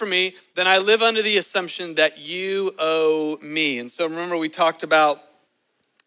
for 0.00 0.06
me, 0.06 0.34
then 0.54 0.66
I 0.66 0.78
live 0.78 1.02
under 1.02 1.20
the 1.20 1.36
assumption 1.36 1.96
that 1.96 2.18
you 2.18 2.74
owe 2.78 3.38
me. 3.42 3.78
And 3.78 3.90
so 3.90 4.06
remember, 4.06 4.38
we 4.38 4.48
talked 4.48 4.82
about 4.82 5.22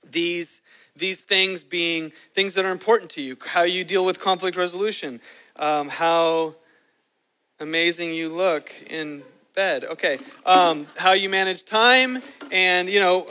these, 0.04 0.62
these 0.96 1.22
things 1.22 1.64
being 1.64 2.12
things 2.34 2.56
that 2.56 2.66
are 2.66 2.72
important 2.72 3.12
to 3.12 3.22
you, 3.22 3.38
how 3.46 3.62
you 3.62 3.84
deal 3.84 4.04
with 4.04 4.20
conflict 4.20 4.58
resolution, 4.58 5.22
um, 5.58 5.90
how 5.90 6.56
amazing 7.60 8.16
you 8.16 8.30
look 8.30 8.74
in 8.90 9.22
bed. 9.54 9.84
Okay. 9.84 10.18
Um, 10.44 10.88
how 10.98 11.12
you 11.14 11.30
manage 11.30 11.64
time, 11.64 12.18
and, 12.52 12.90
you 12.90 13.00
know, 13.00 13.28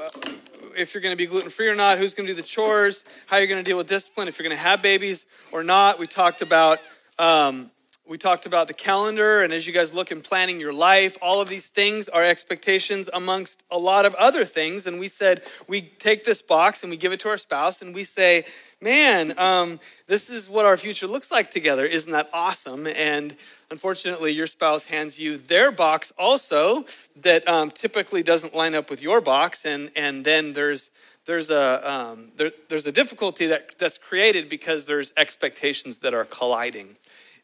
if 0.79 0.95
you're 0.95 1.03
going 1.03 1.13
to 1.13 1.19
be 1.19 1.27
gluten 1.27 1.51
free 1.51 1.69
or 1.69 1.75
not, 1.75 1.99
who's 1.99 2.15
going 2.15 2.29
to 2.29 2.33
do 2.33 2.41
the 2.41 2.47
chores, 2.47 3.05
how 3.27 3.39
you're 3.39 3.49
going 3.49 3.63
to 3.63 3.69
deal 3.69 3.79
with 3.79 3.89
discipline, 3.89 4.29
if 4.29 4.39
you're 4.39 4.49
going 4.49 4.57
to 4.57 4.63
have 4.63 4.81
babies 4.81 5.27
or 5.51 5.65
not. 5.65 5.99
We 5.99 6.07
talked 6.07 6.41
about. 6.41 6.79
Um, 7.19 7.69
we 8.05 8.19
talked 8.19 8.47
about 8.47 8.67
the 8.67 8.75
calendar, 8.75 9.43
and 9.43 9.53
as 9.53 9.67
you 9.67 9.73
guys 9.73 9.95
look 9.95 10.11
in 10.11 10.21
planning 10.21 10.59
your 10.59 10.73
life, 10.73 11.17
all 11.23 11.41
of 11.41 11.49
these 11.49 11.69
things 11.69 12.09
are 12.09 12.25
expectations 12.25 13.09
amongst 13.13 13.63
a 13.71 13.79
lot 13.79 14.05
of 14.05 14.15
other 14.17 14.45
things. 14.45 14.87
And 14.89 14.99
we 14.99 15.07
said 15.07 15.43
we 15.69 15.83
take 15.83 16.25
this 16.25 16.43
box 16.43 16.83
and 16.83 16.91
we 16.91 16.97
give 16.97 17.13
it 17.13 17.21
to 17.21 17.29
our 17.29 17.39
spouse, 17.39 17.81
and 17.81 17.95
we 17.95 18.03
say, 18.05 18.45
Man, 18.81 19.39
um, 19.39 19.79
this 20.09 20.29
is 20.29 20.51
what 20.51 20.67
our 20.67 20.77
future 20.77 21.07
looks 21.07 21.31
like 21.31 21.53
together. 21.53 21.85
Isn't 21.85 22.11
that 22.11 22.29
awesome? 22.33 22.89
And 22.89 23.37
unfortunately, 23.71 24.33
your 24.33 24.49
spouse 24.49 24.87
hands 24.87 25.21
you 25.21 25.37
their 25.37 25.71
box 25.71 26.13
also 26.19 26.85
that 27.15 27.47
um, 27.47 27.71
typically 27.71 28.25
doesn't 28.25 28.53
line 28.53 28.75
up 28.75 28.91
with 28.91 29.01
your 29.01 29.21
box, 29.21 29.65
and, 29.65 29.93
and 29.95 30.25
then 30.25 30.55
there's 30.55 30.91
there's 31.25 31.51
a 31.51 31.89
um, 31.89 32.33
there, 32.37 32.51
there's 32.69 32.87
a 32.87 32.93
difficulty 32.93 33.47
that 33.47 33.79
that's 33.79 33.99
created 33.99 34.49
because 34.49 34.87
there's 34.87 35.13
expectations 35.17 35.99
that 35.99 36.15
are 36.15 36.25
colliding. 36.25 36.97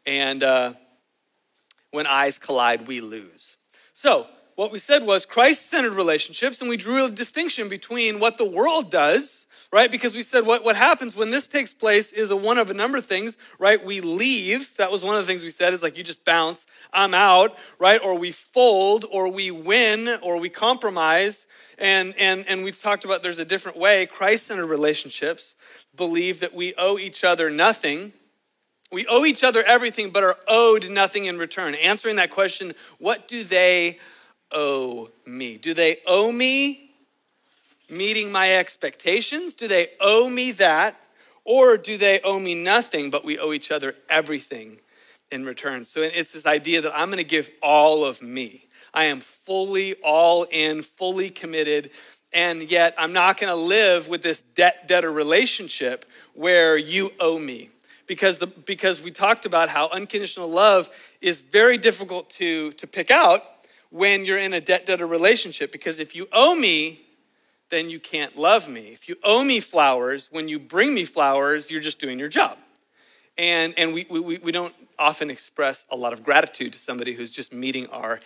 And 0.09 0.43
uh, 0.43 0.73
when 1.91 2.07
eyes 2.07 2.39
collide, 2.39 2.89
we 2.89 3.03
lose. 3.03 3.59
So, 3.93 4.27
what 4.55 4.73
we 4.73 4.79
said 4.79 5.05
was 5.05 5.27
Christ 5.27 5.69
centered 5.69 5.93
relationships, 5.93 6.63
and 6.63 6.71
we 6.71 6.79
drew 6.79 7.05
a 7.05 7.11
distinction 7.11 7.69
between 7.69 8.19
what 8.19 8.39
the 8.39 8.45
world 8.47 8.91
does, 8.91 9.47
right? 9.71 9.91
Because 9.91 10.15
we 10.15 10.23
said 10.23 10.47
what, 10.47 10.65
what 10.65 10.77
happens 10.77 11.15
when 11.15 11.29
this 11.31 11.47
takes 11.47 11.75
place 11.75 12.11
is 12.11 12.31
a 12.31 12.37
one 12.37 12.57
of 12.57 12.71
a 12.71 12.75
number 12.75 12.97
of 12.97 13.05
things, 13.05 13.37
right? 13.59 13.85
We 13.85 14.01
leave. 14.01 14.75
That 14.79 14.91
was 14.91 15.05
one 15.05 15.15
of 15.15 15.21
the 15.21 15.27
things 15.27 15.45
we 15.45 15.51
said 15.51 15.75
is 15.75 15.83
like 15.83 15.99
you 15.99 16.05
just 16.05 16.25
bounce, 16.25 16.65
I'm 16.91 17.13
out, 17.13 17.59
right? 17.79 18.01
Or 18.03 18.19
we 18.19 18.33
fold, 18.33 19.05
or 19.13 19.31
we 19.31 19.51
win, 19.51 20.09
or 20.23 20.39
we 20.39 20.49
compromise. 20.49 21.47
And, 21.77 22.15
and, 22.17 22.49
and 22.49 22.65
we 22.65 22.73
talked 22.73 23.05
about 23.05 23.23
there's 23.23 23.39
a 23.39 23.45
different 23.45 23.77
way. 23.77 24.07
Christ 24.07 24.47
centered 24.47 24.69
relationships 24.69 25.55
believe 25.95 26.41
that 26.41 26.55
we 26.55 26.73
owe 26.79 26.97
each 26.97 27.25
other 27.25 27.51
nothing 27.51 28.15
we 28.91 29.07
owe 29.07 29.25
each 29.25 29.45
other 29.45 29.63
everything, 29.63 30.11
but 30.11 30.25
are 30.25 30.39
owed 30.47 30.89
nothing 30.91 31.27
in 31.27 31.39
return. 31.39 31.75
Answering 31.75 32.17
that 32.17 32.31
question, 32.31 32.73
what 32.99 33.29
do 33.29 33.45
they 33.45 33.99
owe 34.51 35.11
me? 35.27 35.59
Do 35.59 35.75
they 35.75 35.99
owe 36.07 36.33
me 36.33 36.91
meeting 37.91 38.33
my 38.33 38.55
expectations? 38.57 39.55
Do 39.55 39.69
they 39.69 39.89
owe 40.01 40.31
me 40.31 40.53
that? 40.53 40.99
Or 41.45 41.77
do 41.77 41.97
they 41.97 42.21
owe 42.21 42.39
me 42.39 42.55
nothing, 42.55 43.11
but 43.11 43.25
we 43.25 43.39
owe 43.39 43.53
each 43.53 43.71
other 43.71 43.95
everything 44.09 44.79
in 45.31 45.45
return? 45.45 45.85
So 45.85 46.01
it's 46.03 46.33
this 46.33 46.47
idea 46.47 46.81
that 46.83 46.93
I'm 46.95 47.09
going 47.09 47.19
to 47.19 47.25
give 47.25 47.51
all 47.63 48.05
of 48.05 48.23
me. 48.23 48.65
I 48.93 49.05
am 49.05 49.21
fully 49.21 49.95
all 50.03 50.47
in, 50.51 50.83
fully 50.83 51.31
committed, 51.31 51.91
and 52.33 52.63
yet 52.71 52.95
I'm 52.99 53.13
not 53.13 53.39
going 53.39 53.51
to 53.51 53.57
live 53.57 54.09
with 54.09 54.23
this 54.23 54.43
debt 54.43 54.89
debtor 54.89 55.13
relationship 55.13 56.05
where 56.35 56.77
you 56.77 57.11
owe 57.21 57.39
me 57.39 57.71
because, 58.09 58.39
the, 58.39 58.49
because 58.49 59.01
we 59.01 59.13
talked 59.13 59.47
about 59.47 59.69
how 59.69 59.89
unconditional 59.91 60.49
love 60.49 60.91
is 61.21 61.41
very 61.41 61.79
difficult 61.79 62.29
to, 62.31 62.73
to 62.73 62.87
pick 62.89 63.13
out 63.13 63.43
when 63.91 64.25
you're 64.25 64.39
in 64.39 64.53
a 64.53 64.61
debt 64.61 64.87
debtor 64.87 65.07
relationship. 65.07 65.71
Because 65.71 66.01
if 66.01 66.17
you 66.17 66.27
owe 66.33 66.57
me, 66.57 67.03
then 67.71 67.91
you 67.91 68.01
can't 68.01 68.37
love 68.37 68.69
me. 68.69 68.89
If 68.89 69.09
you 69.09 69.17
owe 69.23 69.45
me 69.45 69.61
flowers, 69.61 70.29
when 70.33 70.49
you 70.49 70.59
bring 70.59 70.95
me 70.95 71.05
flowers, 71.05 71.71
you're 71.71 71.83
just 71.83 72.01
doing 72.01 72.19
your 72.19 72.29
job. 72.29 72.59
And, 73.37 73.75
and 73.77 73.93
we, 73.93 74.07
we, 74.11 74.39
we 74.39 74.51
don't 74.51 74.75
often 74.99 75.31
express 75.31 75.85
a 75.91 75.97
lot 75.97 76.13
of 76.13 76.25
gratitude 76.25 76.73
to 76.73 76.79
somebody 76.79 77.13
who's 77.13 77.31
just 77.31 77.53
meeting 77.53 77.87
our 77.91 78.19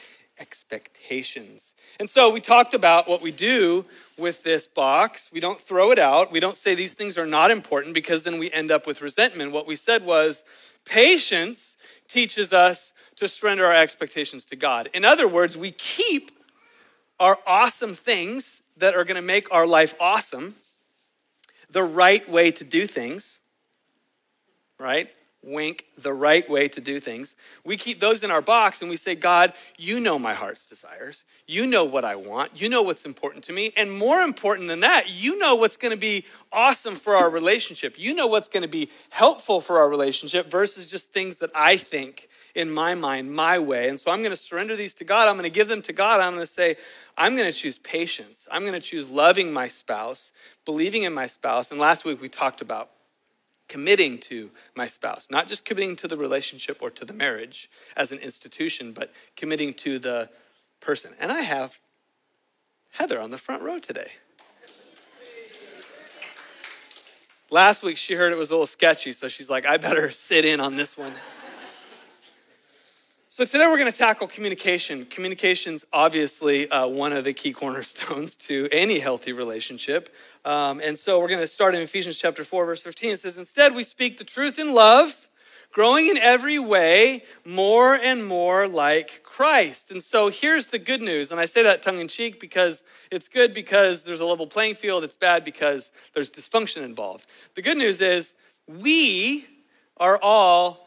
expectations. 0.42 1.72
And 2.00 2.10
so 2.10 2.28
we 2.28 2.40
talked 2.40 2.74
about 2.74 3.08
what 3.08 3.22
we 3.22 3.30
do 3.30 3.84
with 4.18 4.42
this 4.42 4.66
box. 4.66 5.30
We 5.32 5.38
don't 5.38 5.60
throw 5.60 5.92
it 5.92 6.00
out. 6.00 6.32
We 6.32 6.40
don't 6.40 6.56
say 6.56 6.74
these 6.74 6.94
things 6.94 7.16
are 7.16 7.26
not 7.26 7.52
important 7.52 7.94
because 7.94 8.24
then 8.24 8.40
we 8.40 8.50
end 8.50 8.72
up 8.72 8.84
with 8.84 9.00
resentment. 9.00 9.52
What 9.52 9.68
we 9.68 9.76
said 9.76 10.04
was 10.04 10.42
patience 10.84 11.76
teaches 12.08 12.52
us 12.52 12.92
to 13.16 13.28
surrender 13.28 13.64
our 13.66 13.74
expectations 13.74 14.44
to 14.46 14.56
God. 14.56 14.88
In 14.92 15.04
other 15.04 15.28
words, 15.28 15.56
we 15.56 15.70
keep 15.70 16.32
our 17.20 17.38
awesome 17.46 17.94
things 17.94 18.62
that 18.78 18.96
are 18.96 19.04
going 19.04 19.14
to 19.14 19.22
make 19.22 19.46
our 19.52 19.66
life 19.66 19.94
awesome 20.00 20.56
the 21.70 21.84
right 21.84 22.28
way 22.28 22.50
to 22.50 22.64
do 22.64 22.88
things, 22.88 23.38
right? 24.80 25.08
Wink, 25.44 25.86
the 25.98 26.12
right 26.12 26.48
way 26.48 26.68
to 26.68 26.80
do 26.80 27.00
things. 27.00 27.34
We 27.64 27.76
keep 27.76 28.00
those 28.00 28.22
in 28.22 28.30
our 28.30 28.40
box 28.40 28.80
and 28.80 28.88
we 28.88 28.96
say, 28.96 29.14
God, 29.14 29.52
you 29.76 30.00
know 30.00 30.18
my 30.18 30.34
heart's 30.34 30.66
desires. 30.66 31.24
You 31.46 31.66
know 31.66 31.84
what 31.84 32.04
I 32.04 32.16
want. 32.16 32.60
You 32.60 32.68
know 32.68 32.82
what's 32.82 33.04
important 33.04 33.44
to 33.44 33.52
me. 33.52 33.72
And 33.76 33.90
more 33.90 34.20
important 34.20 34.68
than 34.68 34.80
that, 34.80 35.10
you 35.10 35.38
know 35.38 35.56
what's 35.56 35.76
going 35.76 35.92
to 35.92 35.98
be 35.98 36.24
awesome 36.52 36.94
for 36.94 37.16
our 37.16 37.28
relationship. 37.28 37.98
You 37.98 38.14
know 38.14 38.26
what's 38.26 38.48
going 38.48 38.62
to 38.62 38.68
be 38.68 38.88
helpful 39.10 39.60
for 39.60 39.78
our 39.78 39.88
relationship 39.88 40.50
versus 40.50 40.86
just 40.86 41.10
things 41.12 41.38
that 41.38 41.50
I 41.54 41.76
think 41.76 42.28
in 42.54 42.70
my 42.70 42.94
mind, 42.94 43.32
my 43.32 43.58
way. 43.58 43.88
And 43.88 43.98
so 43.98 44.10
I'm 44.10 44.18
going 44.18 44.30
to 44.30 44.36
surrender 44.36 44.76
these 44.76 44.94
to 44.94 45.04
God. 45.04 45.28
I'm 45.28 45.34
going 45.34 45.44
to 45.44 45.50
give 45.50 45.68
them 45.68 45.82
to 45.82 45.92
God. 45.92 46.20
I'm 46.20 46.34
going 46.34 46.46
to 46.46 46.52
say, 46.52 46.76
I'm 47.16 47.36
going 47.36 47.50
to 47.50 47.56
choose 47.56 47.78
patience. 47.78 48.46
I'm 48.50 48.62
going 48.62 48.74
to 48.74 48.80
choose 48.80 49.10
loving 49.10 49.52
my 49.52 49.68
spouse, 49.68 50.32
believing 50.64 51.02
in 51.02 51.12
my 51.12 51.26
spouse. 51.26 51.70
And 51.70 51.80
last 51.80 52.04
week 52.04 52.20
we 52.20 52.28
talked 52.28 52.60
about 52.60 52.90
committing 53.72 54.18
to 54.18 54.50
my 54.76 54.86
spouse, 54.86 55.28
not 55.30 55.48
just 55.48 55.64
committing 55.64 55.96
to 55.96 56.06
the 56.06 56.18
relationship 56.18 56.82
or 56.82 56.90
to 56.90 57.06
the 57.06 57.12
marriage 57.14 57.70
as 57.96 58.12
an 58.12 58.18
institution, 58.18 58.92
but 58.92 59.10
committing 59.34 59.72
to 59.72 59.98
the 59.98 60.28
person. 60.80 61.10
And 61.18 61.32
I 61.32 61.40
have 61.40 61.80
Heather 62.90 63.18
on 63.18 63.30
the 63.30 63.38
front 63.38 63.62
row 63.62 63.78
today. 63.78 64.12
Last 67.48 67.82
week 67.82 67.96
she 67.96 68.12
heard 68.12 68.30
it 68.30 68.36
was 68.36 68.50
a 68.50 68.52
little 68.52 68.66
sketchy, 68.66 69.12
so 69.12 69.26
she's 69.28 69.48
like, 69.48 69.64
I 69.64 69.78
better 69.78 70.10
sit 70.28 70.44
in 70.44 70.60
on 70.60 70.76
this 70.76 70.98
one. 70.98 71.12
So 73.34 73.46
today 73.46 73.66
we're 73.66 73.78
going 73.78 73.90
to 73.90 73.96
tackle 73.96 74.26
communication. 74.26 75.06
Communication's 75.06 75.86
obviously 75.90 76.70
uh, 76.70 76.86
one 76.86 77.14
of 77.14 77.24
the 77.24 77.32
key 77.32 77.54
cornerstones 77.54 78.36
to 78.36 78.68
any 78.70 78.98
healthy 78.98 79.32
relationship. 79.32 80.14
Um, 80.44 80.82
and 80.84 80.98
so 80.98 81.18
we're 81.18 81.28
going 81.28 81.40
to 81.40 81.46
start 81.46 81.74
in 81.74 81.80
Ephesians 81.80 82.18
chapter 82.18 82.44
4, 82.44 82.66
verse 82.66 82.82
15. 82.82 83.12
It 83.12 83.20
says, 83.20 83.38
Instead, 83.38 83.74
we 83.74 83.84
speak 83.84 84.18
the 84.18 84.24
truth 84.24 84.58
in 84.58 84.74
love, 84.74 85.30
growing 85.72 86.08
in 86.08 86.18
every 86.18 86.58
way 86.58 87.24
more 87.46 87.94
and 87.94 88.26
more 88.26 88.68
like 88.68 89.22
Christ. 89.22 89.90
And 89.90 90.02
so 90.02 90.28
here's 90.28 90.66
the 90.66 90.78
good 90.78 91.00
news. 91.00 91.30
And 91.30 91.40
I 91.40 91.46
say 91.46 91.62
that 91.62 91.80
tongue 91.80 92.00
in 92.00 92.08
cheek 92.08 92.38
because 92.38 92.84
it's 93.10 93.28
good 93.28 93.54
because 93.54 94.02
there's 94.02 94.20
a 94.20 94.26
level 94.26 94.46
playing 94.46 94.74
field. 94.74 95.04
It's 95.04 95.16
bad 95.16 95.42
because 95.42 95.90
there's 96.12 96.30
dysfunction 96.30 96.82
involved. 96.82 97.24
The 97.54 97.62
good 97.62 97.78
news 97.78 98.02
is 98.02 98.34
we 98.68 99.46
are 99.96 100.18
all 100.20 100.82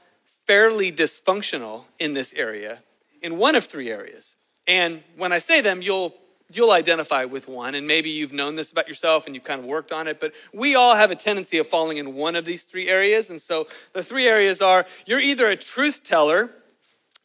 fairly 0.46 0.92
dysfunctional 0.92 1.84
in 2.00 2.14
this 2.14 2.34
area 2.34 2.80
in 3.22 3.38
one 3.38 3.56
of 3.56 3.66
three 3.66 3.90
areas. 3.90 4.36
And 4.68 5.02
when 5.18 5.32
I 5.32 5.40
say 5.40 5.62
them, 5.62 5.82
you'll 5.82 6.16
you'll 6.54 6.72
identify 6.72 7.26
with 7.26 7.48
one 7.48 7.74
and 7.74 7.88
maybe 7.88 8.08
you've 8.12 8.32
known 8.32 8.56
this 8.56 8.72
about 8.72 8.88
yourself 8.88 9.26
and 9.26 9.34
you've 9.34 9.44
kind 9.44 9.60
of 9.60 9.66
worked 9.66 9.92
on 9.92 10.08
it 10.08 10.20
but 10.20 10.32
we 10.54 10.76
all 10.76 10.96
have 10.96 11.10
a 11.10 11.16
tendency 11.16 11.58
of 11.58 11.66
falling 11.66 11.98
in 11.98 12.14
one 12.14 12.36
of 12.36 12.46
these 12.46 12.62
three 12.62 12.88
areas. 12.88 13.32
And 13.32 13.42
so 13.42 13.66
the 13.94 14.04
three 14.04 14.28
areas 14.28 14.62
are 14.62 14.86
you're 15.08 15.20
either 15.20 15.48
a 15.48 15.56
truth 15.56 16.04
teller 16.04 16.52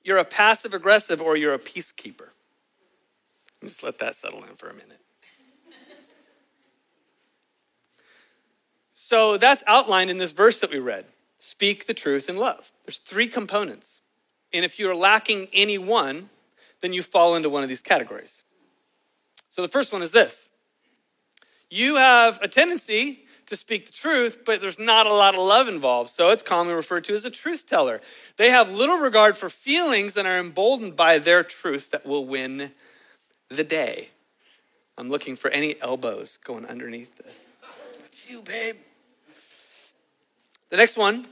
you're 0.02 0.18
a 0.18 0.24
passive 0.24 0.72
aggressive 0.72 1.20
or 1.20 1.36
you're 1.36 1.54
a 1.54 1.58
peacekeeper. 1.58 2.28
Just 3.62 3.82
let 3.82 3.98
that 3.98 4.14
settle 4.14 4.42
in 4.44 4.54
for 4.56 4.68
a 4.68 4.72
minute. 4.72 5.00
So 8.94 9.36
that's 9.36 9.62
outlined 9.66 10.08
in 10.08 10.18
this 10.18 10.32
verse 10.32 10.60
that 10.60 10.70
we 10.70 10.78
read 10.78 11.04
speak 11.40 11.86
the 11.86 11.94
truth 11.94 12.28
in 12.28 12.36
love. 12.36 12.70
There's 12.86 12.98
three 12.98 13.26
components. 13.26 14.00
And 14.52 14.64
if 14.64 14.78
you're 14.78 14.94
lacking 14.94 15.48
any 15.52 15.78
one, 15.78 16.28
then 16.80 16.92
you 16.92 17.02
fall 17.02 17.34
into 17.34 17.50
one 17.50 17.62
of 17.62 17.68
these 17.68 17.82
categories. 17.82 18.44
So 19.48 19.62
the 19.62 19.68
first 19.68 19.92
one 19.92 20.02
is 20.02 20.12
this 20.12 20.52
you 21.68 21.96
have 21.96 22.38
a 22.42 22.48
tendency 22.48 23.24
to 23.46 23.56
speak 23.56 23.86
the 23.86 23.92
truth, 23.92 24.44
but 24.44 24.60
there's 24.60 24.78
not 24.78 25.06
a 25.06 25.12
lot 25.12 25.34
of 25.34 25.40
love 25.40 25.66
involved. 25.66 26.10
So 26.10 26.30
it's 26.30 26.42
commonly 26.42 26.74
referred 26.74 27.04
to 27.04 27.14
as 27.14 27.24
a 27.24 27.30
truth 27.30 27.66
teller. 27.66 28.00
They 28.36 28.50
have 28.50 28.72
little 28.72 28.98
regard 28.98 29.36
for 29.36 29.48
feelings 29.48 30.16
and 30.16 30.26
are 30.26 30.38
emboldened 30.38 30.94
by 30.94 31.18
their 31.18 31.42
truth 31.42 31.90
that 31.90 32.06
will 32.06 32.24
win 32.24 32.70
the 33.48 33.64
day. 33.64 34.10
I'm 34.96 35.08
looking 35.08 35.34
for 35.34 35.50
any 35.50 35.80
elbows 35.80 36.38
going 36.44 36.66
underneath 36.66 37.16
the. 37.16 37.24
It's 38.04 38.30
you, 38.30 38.42
babe. 38.42 38.76
The 40.70 40.76
next 40.76 40.96
one 40.96 41.26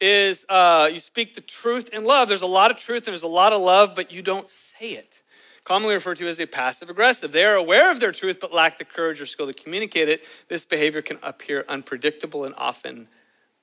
is 0.00 0.44
uh, 0.48 0.90
you 0.92 0.98
speak 0.98 1.34
the 1.34 1.40
truth 1.40 1.90
in 1.90 2.04
love. 2.04 2.28
There's 2.28 2.42
a 2.42 2.46
lot 2.46 2.72
of 2.72 2.76
truth 2.76 3.06
and 3.06 3.12
there's 3.12 3.22
a 3.22 3.28
lot 3.28 3.52
of 3.52 3.62
love, 3.62 3.94
but 3.94 4.12
you 4.12 4.20
don't 4.20 4.48
say 4.48 4.90
it. 4.90 5.22
Commonly 5.62 5.94
referred 5.94 6.16
to 6.16 6.26
as 6.26 6.40
a 6.40 6.46
passive 6.46 6.90
aggressive. 6.90 7.30
They 7.30 7.44
are 7.44 7.54
aware 7.54 7.92
of 7.92 8.00
their 8.00 8.10
truth, 8.10 8.38
but 8.40 8.52
lack 8.52 8.78
the 8.78 8.84
courage 8.84 9.20
or 9.20 9.26
skill 9.26 9.46
to 9.46 9.54
communicate 9.54 10.08
it. 10.08 10.24
This 10.48 10.64
behavior 10.64 11.02
can 11.02 11.18
appear 11.22 11.64
unpredictable 11.68 12.44
and 12.44 12.52
often 12.58 13.06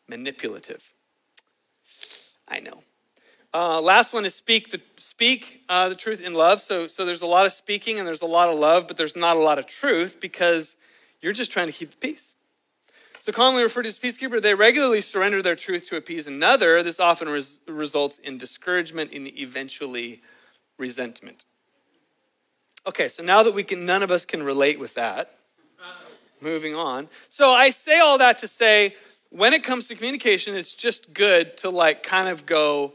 manipulative. 0.07 0.93
I 2.47 2.61
know. 2.61 2.81
Uh, 3.53 3.81
last 3.81 4.13
one 4.13 4.23
is 4.23 4.33
speak 4.33 4.69
the 4.69 4.79
speak 4.95 5.63
uh, 5.67 5.89
the 5.89 5.95
truth 5.95 6.21
in 6.23 6.33
love. 6.33 6.61
So 6.61 6.87
so 6.87 7.03
there's 7.03 7.21
a 7.21 7.27
lot 7.27 7.45
of 7.45 7.51
speaking 7.51 7.97
and 7.99 8.07
there's 8.07 8.21
a 8.21 8.27
lot 8.27 8.47
of 8.49 8.57
love, 8.57 8.87
but 8.87 8.95
there's 8.95 9.15
not 9.15 9.35
a 9.35 9.39
lot 9.39 9.59
of 9.59 9.65
truth 9.65 10.19
because 10.21 10.77
you're 11.19 11.33
just 11.33 11.51
trying 11.51 11.67
to 11.67 11.73
keep 11.73 11.91
the 11.91 11.97
peace. 11.97 12.35
So 13.29 13.33
commonly 13.33 13.61
referred 13.61 13.83
to 13.83 13.89
as 13.89 13.99
peacekeeper, 13.99 14.41
they 14.41 14.55
regularly 14.55 15.01
surrender 15.01 15.43
their 15.43 15.55
truth 15.55 15.87
to 15.89 15.97
appease 15.97 16.25
another. 16.25 16.81
This 16.81 16.99
often 16.99 17.29
res- 17.29 17.59
results 17.67 18.17
in 18.17 18.39
discouragement 18.39 19.11
and 19.13 19.27
eventually 19.37 20.23
resentment. 20.79 21.45
Okay, 22.87 23.07
so 23.07 23.21
now 23.21 23.43
that 23.43 23.53
we 23.53 23.61
can, 23.61 23.85
none 23.85 24.01
of 24.01 24.09
us 24.09 24.25
can 24.25 24.41
relate 24.41 24.79
with 24.79 24.95
that. 24.95 25.37
Moving 26.41 26.73
on. 26.73 27.07
So 27.29 27.51
I 27.51 27.69
say 27.69 27.99
all 27.99 28.17
that 28.17 28.39
to 28.39 28.47
say, 28.47 28.95
when 29.29 29.53
it 29.53 29.63
comes 29.63 29.87
to 29.89 29.95
communication, 29.95 30.55
it's 30.55 30.73
just 30.73 31.13
good 31.13 31.55
to 31.57 31.69
like 31.69 32.01
kind 32.01 32.29
of 32.29 32.47
go, 32.47 32.93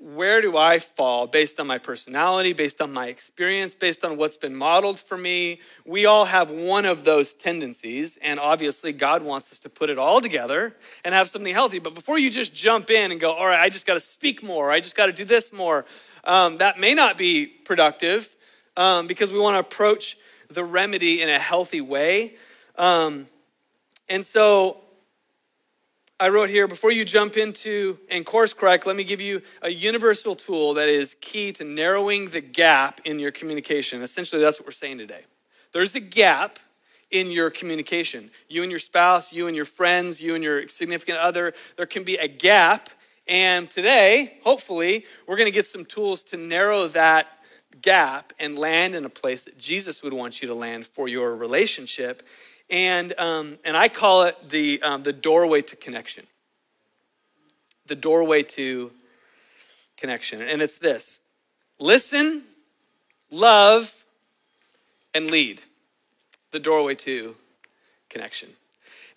where 0.00 0.40
do 0.40 0.56
I 0.56 0.78
fall 0.78 1.26
based 1.26 1.58
on 1.58 1.66
my 1.66 1.78
personality, 1.78 2.52
based 2.52 2.80
on 2.80 2.92
my 2.92 3.06
experience, 3.06 3.74
based 3.74 4.04
on 4.04 4.16
what's 4.16 4.36
been 4.36 4.54
modeled 4.54 5.00
for 5.00 5.16
me? 5.16 5.60
We 5.84 6.06
all 6.06 6.26
have 6.26 6.50
one 6.50 6.84
of 6.84 7.04
those 7.04 7.32
tendencies, 7.34 8.18
and 8.18 8.38
obviously, 8.38 8.92
God 8.92 9.22
wants 9.22 9.50
us 9.52 9.60
to 9.60 9.70
put 9.70 9.90
it 9.90 9.98
all 9.98 10.20
together 10.20 10.76
and 11.04 11.14
have 11.14 11.28
something 11.28 11.52
healthy. 11.52 11.78
But 11.78 11.94
before 11.94 12.18
you 12.18 12.30
just 12.30 12.54
jump 12.54 12.90
in 12.90 13.10
and 13.10 13.20
go, 13.20 13.32
all 13.32 13.46
right, 13.46 13.60
I 13.60 13.68
just 13.68 13.86
got 13.86 13.94
to 13.94 14.00
speak 14.00 14.42
more, 14.42 14.70
I 14.70 14.80
just 14.80 14.96
got 14.96 15.06
to 15.06 15.12
do 15.12 15.24
this 15.24 15.52
more, 15.52 15.86
um, 16.24 16.58
that 16.58 16.78
may 16.78 16.94
not 16.94 17.16
be 17.16 17.46
productive 17.46 18.34
um, 18.76 19.06
because 19.06 19.32
we 19.32 19.38
want 19.38 19.54
to 19.54 19.60
approach 19.60 20.16
the 20.48 20.64
remedy 20.64 21.22
in 21.22 21.28
a 21.28 21.38
healthy 21.38 21.80
way. 21.80 22.34
Um, 22.76 23.26
and 24.08 24.24
so, 24.24 24.78
I 26.18 26.30
wrote 26.30 26.48
here 26.48 26.66
before 26.66 26.92
you 26.92 27.04
jump 27.04 27.36
into 27.36 27.98
and 28.10 28.24
course 28.24 28.54
correct, 28.54 28.86
let 28.86 28.96
me 28.96 29.04
give 29.04 29.20
you 29.20 29.42
a 29.60 29.68
universal 29.68 30.34
tool 30.34 30.72
that 30.74 30.88
is 30.88 31.14
key 31.20 31.52
to 31.52 31.64
narrowing 31.64 32.30
the 32.30 32.40
gap 32.40 33.02
in 33.04 33.18
your 33.18 33.30
communication. 33.30 34.00
Essentially, 34.00 34.40
that's 34.40 34.58
what 34.58 34.66
we're 34.66 34.72
saying 34.72 34.96
today. 34.96 35.26
There's 35.72 35.94
a 35.94 36.00
gap 36.00 36.58
in 37.10 37.30
your 37.30 37.50
communication. 37.50 38.30
You 38.48 38.62
and 38.62 38.72
your 38.72 38.78
spouse, 38.78 39.30
you 39.30 39.46
and 39.46 39.54
your 39.54 39.66
friends, 39.66 40.18
you 40.18 40.34
and 40.34 40.42
your 40.42 40.68
significant 40.68 41.18
other, 41.18 41.52
there 41.76 41.84
can 41.84 42.02
be 42.02 42.16
a 42.16 42.28
gap. 42.28 42.88
And 43.28 43.68
today, 43.68 44.38
hopefully, 44.42 45.04
we're 45.26 45.36
going 45.36 45.48
to 45.48 45.54
get 45.54 45.66
some 45.66 45.84
tools 45.84 46.22
to 46.24 46.38
narrow 46.38 46.88
that 46.88 47.26
gap 47.82 48.32
and 48.40 48.58
land 48.58 48.94
in 48.94 49.04
a 49.04 49.10
place 49.10 49.44
that 49.44 49.58
Jesus 49.58 50.02
would 50.02 50.14
want 50.14 50.40
you 50.40 50.48
to 50.48 50.54
land 50.54 50.86
for 50.86 51.08
your 51.08 51.36
relationship 51.36 52.22
and, 52.70 53.12
um, 53.18 53.58
and 53.64 53.76
I 53.76 53.88
call 53.88 54.24
it 54.24 54.36
the, 54.48 54.82
um, 54.82 55.02
the 55.02 55.12
doorway 55.12 55.62
to 55.62 55.76
connection. 55.76 56.26
The 57.86 57.94
doorway 57.94 58.42
to 58.42 58.90
connection. 59.96 60.42
And 60.42 60.60
it's 60.60 60.78
this 60.78 61.20
listen, 61.78 62.42
love, 63.30 64.04
and 65.14 65.30
lead. 65.30 65.62
The 66.52 66.60
doorway 66.60 66.94
to 66.96 67.36
connection. 68.08 68.48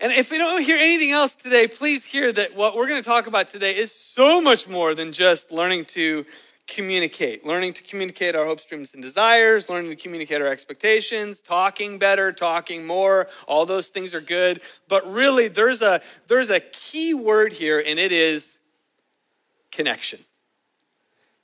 And 0.01 0.13
if 0.13 0.31
we 0.31 0.38
don't 0.38 0.63
hear 0.63 0.78
anything 0.78 1.12
else 1.12 1.36
today, 1.36 1.68
please 1.68 2.06
hear 2.06 2.31
that 2.31 2.56
what 2.56 2.75
we're 2.75 2.88
going 2.88 3.01
to 3.01 3.07
talk 3.07 3.28
about 3.28 3.50
today 3.50 3.75
is 3.75 3.92
so 3.92 4.40
much 4.40 4.68
more 4.68 4.96
than 4.96 5.12
just 5.12 5.51
learning 5.51 5.86
to 5.86 6.25
communicate, 6.69 7.45
learning 7.45 7.74
to 7.74 7.83
communicate 7.83 8.36
our 8.36 8.45
hopes, 8.45 8.66
dreams, 8.66 8.94
and 8.94 9.04
desires, 9.04 9.69
learning 9.69 9.89
to 9.89 9.95
communicate 9.95 10.42
our 10.42 10.48
expectations, 10.48 11.42
talking 11.42 11.98
better, 11.98 12.31
talking 12.31 12.86
more. 12.86 13.27
All 13.48 13.66
those 13.66 13.88
things 13.88 14.13
are 14.13 14.21
good. 14.21 14.62
But 14.88 15.12
really, 15.12 15.48
there's 15.48 15.81
a, 15.81 16.01
there's 16.27 16.50
a 16.50 16.60
key 16.60 17.13
word 17.13 17.51
here, 17.51 17.83
and 17.86 18.00
it 18.00 18.12
is 18.12 18.60
connection. 19.71 20.19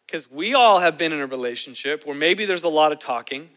Because 0.05 0.31
we 0.31 0.53
all 0.53 0.79
have 0.79 0.97
been 0.97 1.11
in 1.11 1.19
a 1.19 1.27
relationship 1.27 2.05
where 2.05 2.15
maybe 2.15 2.45
there's 2.45 2.63
a 2.63 2.69
lot 2.69 2.91
of 2.91 2.99
talking, 2.99 3.49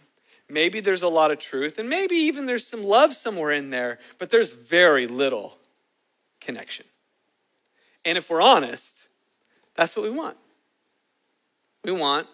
maybe 0.49 0.81
there's 0.81 1.03
a 1.03 1.09
lot 1.09 1.31
of 1.31 1.38
truth, 1.38 1.79
and 1.79 1.88
maybe 1.88 2.17
even 2.17 2.47
there's 2.47 2.67
some 2.67 2.82
love 2.82 3.12
somewhere 3.12 3.53
in 3.53 3.71
there, 3.71 3.99
but 4.19 4.31
there's 4.31 4.53
very 4.53 5.06
little 5.06 5.59
connection. 6.41 6.87
And 8.05 8.17
if 8.17 8.31
we're 8.31 8.41
honest, 8.41 9.09
that's 9.75 9.94
what 9.94 10.05
we 10.05 10.11
want. 10.11 10.38
We 11.88 11.93
want 11.93 12.26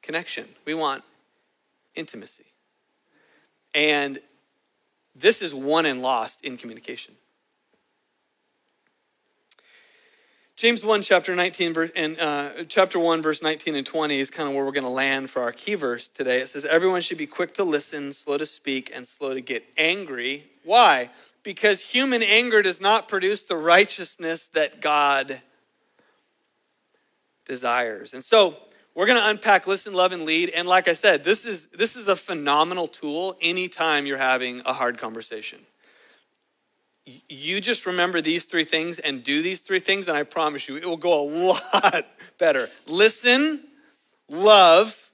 connection, 0.00 0.46
we 0.64 0.72
want 0.72 1.04
intimacy. 1.94 2.46
And 3.74 4.18
this 5.14 5.42
is 5.42 5.54
won 5.54 5.84
and 5.84 6.00
lost 6.00 6.42
in 6.42 6.56
communication. 6.56 7.12
James 10.56 10.86
1, 10.86 11.02
chapter 11.02 11.34
19, 11.34 11.90
and 11.94 12.18
uh, 12.18 12.64
chapter 12.66 12.98
1, 12.98 13.20
verse 13.20 13.42
19 13.42 13.76
and 13.76 13.84
20 13.84 14.20
is 14.20 14.30
kind 14.30 14.48
of 14.48 14.54
where 14.54 14.64
we're 14.64 14.72
going 14.72 14.84
to 14.84 14.88
land 14.88 15.28
for 15.28 15.42
our 15.42 15.52
key 15.52 15.74
verse 15.74 16.08
today. 16.08 16.38
It 16.40 16.48
says, 16.48 16.64
Everyone 16.64 17.02
should 17.02 17.18
be 17.18 17.26
quick 17.26 17.52
to 17.56 17.64
listen, 17.64 18.14
slow 18.14 18.38
to 18.38 18.46
speak, 18.46 18.90
and 18.94 19.06
slow 19.06 19.34
to 19.34 19.42
get 19.42 19.64
angry. 19.76 20.46
Why? 20.64 21.10
Because 21.42 21.82
human 21.82 22.22
anger 22.22 22.62
does 22.62 22.80
not 22.80 23.06
produce 23.06 23.42
the 23.42 23.56
righteousness 23.56 24.46
that 24.46 24.80
God 24.80 25.42
desires. 27.44 28.14
And 28.14 28.24
so, 28.24 28.56
we're 28.98 29.06
going 29.06 29.22
to 29.22 29.28
unpack 29.28 29.68
listen, 29.68 29.94
love, 29.94 30.10
and 30.10 30.24
lead. 30.24 30.50
And 30.50 30.66
like 30.66 30.88
I 30.88 30.92
said, 30.92 31.22
this 31.22 31.46
is, 31.46 31.68
this 31.68 31.94
is 31.94 32.08
a 32.08 32.16
phenomenal 32.16 32.88
tool 32.88 33.36
anytime 33.40 34.06
you're 34.06 34.18
having 34.18 34.60
a 34.66 34.72
hard 34.72 34.98
conversation. 34.98 35.60
You 37.28 37.60
just 37.60 37.86
remember 37.86 38.20
these 38.20 38.44
three 38.44 38.64
things 38.64 38.98
and 38.98 39.22
do 39.22 39.40
these 39.40 39.60
three 39.60 39.78
things, 39.78 40.08
and 40.08 40.16
I 40.16 40.24
promise 40.24 40.68
you, 40.68 40.78
it 40.78 40.84
will 40.84 40.96
go 40.96 41.20
a 41.20 41.26
lot 41.30 42.08
better. 42.40 42.68
Listen, 42.88 43.62
love, 44.28 45.12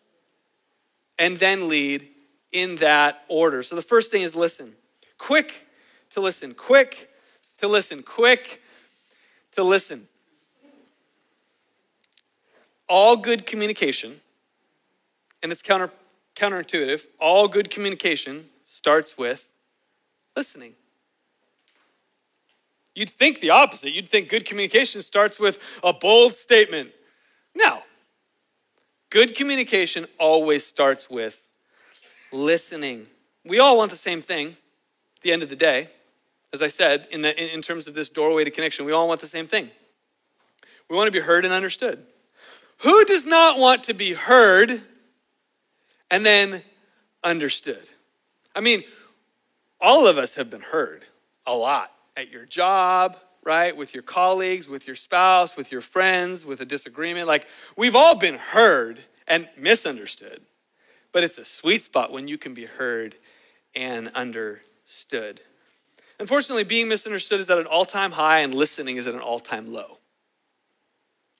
and 1.19 1.37
then 1.37 1.69
lead 1.69 2.09
in 2.53 2.77
that 2.77 3.23
order. 3.29 3.63
So 3.63 3.77
the 3.77 3.83
first 3.83 4.11
thing 4.11 4.23
is 4.23 4.35
listen. 4.35 4.73
Quick 5.19 5.67
to 6.13 6.23
listen, 6.23 6.55
quick 6.55 7.11
to 7.59 7.69
listen, 7.69 8.03
quick 8.03 8.63
to 9.53 9.63
listen 9.63 10.07
all 12.89 13.17
good 13.17 13.47
communication, 13.47 14.17
and 15.43 15.53
it's 15.53 15.63
counter, 15.63 15.91
counterintuitive, 16.37 17.07
all 17.21 17.49
good 17.49 17.71
communication 17.71 18.47
starts 18.65 19.17
with 19.17 19.53
listening. 20.37 20.75
You'd 22.95 23.11
think 23.11 23.41
the 23.41 23.51
opposite. 23.51 23.93
You'd 23.93 24.09
think 24.09 24.29
good 24.29 24.45
communication 24.45 25.03
starts 25.03 25.39
with 25.41 25.59
a 25.83 25.93
bold 25.93 26.35
statement. 26.35 26.93
No. 27.55 27.83
Good 29.11 29.35
communication 29.35 30.07
always 30.19 30.65
starts 30.65 31.11
with 31.11 31.41
listening. 32.33 33.07
We 33.45 33.59
all 33.59 33.77
want 33.77 33.91
the 33.91 33.97
same 33.97 34.23
thing 34.23 34.49
at 34.49 35.23
the 35.23 35.33
end 35.33 35.43
of 35.43 35.49
the 35.49 35.57
day. 35.57 35.89
As 36.53 36.63
I 36.63 36.69
said, 36.69 37.09
in, 37.11 37.23
the, 37.23 37.55
in 37.55 37.63
terms 37.63 37.89
of 37.89 37.95
this 37.95 38.09
doorway 38.09 38.45
to 38.45 38.51
connection, 38.51 38.85
we 38.85 38.93
all 38.93 39.09
want 39.09 39.21
the 39.21 39.27
same 39.27 39.49
thing. 39.49 39.71
We 40.89 40.97
want 40.97 41.09
to 41.09 41.13
be 41.13 41.21
heard 41.21 41.45
and 41.45 41.53
understood. 41.53 42.05
Who 42.79 43.05
does 43.05 43.27
not 43.27 43.59
want 43.59 43.85
to 43.85 43.95
be 43.95 44.13
heard 44.13 44.81
and 46.11 46.25
then 46.25 46.63
understood? 47.23 47.89
I 48.55 48.61
mean, 48.61 48.85
all 49.81 50.07
of 50.07 50.19
us 50.19 50.35
have 50.35 50.51
been 50.51 50.61
heard 50.61 51.05
a 51.47 51.55
lot 51.55 51.93
at 52.17 52.31
your 52.31 52.45
job, 52.45 53.17
right? 53.45 53.77
With 53.77 53.95
your 53.95 54.03
colleagues, 54.03 54.69
with 54.69 54.87
your 54.87 54.97
spouse, 54.97 55.57
with 55.57 55.73
your 55.73 55.81
friends, 55.81 56.45
with 56.45 56.61
a 56.61 56.65
disagreement. 56.65 57.27
Like, 57.27 57.47
we've 57.77 57.97
all 57.97 58.17
been 58.17 58.37
heard 58.37 58.99
and 59.27 59.49
misunderstood. 59.57 60.41
But 61.13 61.25
it's 61.25 61.39
a 61.39 61.45
sweet 61.45 61.83
spot 61.83 62.13
when 62.13 62.29
you 62.29 62.39
can 62.39 62.55
be 62.55 62.65
heard 62.65 63.15
and 63.75 64.09
understood. 64.15 65.41
Unfortunately, 66.19 66.65
being 66.65 66.89
misunderstood 66.89 67.41
is 67.41 67.51
at 67.51 67.59
an 67.59 67.67
all 67.67 67.85
time 67.85 68.13
high 68.13 68.41
and 68.41 68.55
listening 68.55 68.97
is 68.97 69.07
at 69.07 69.15
an 69.15 69.21
all 69.21 69.41
time 69.41 69.73
low 69.73 69.99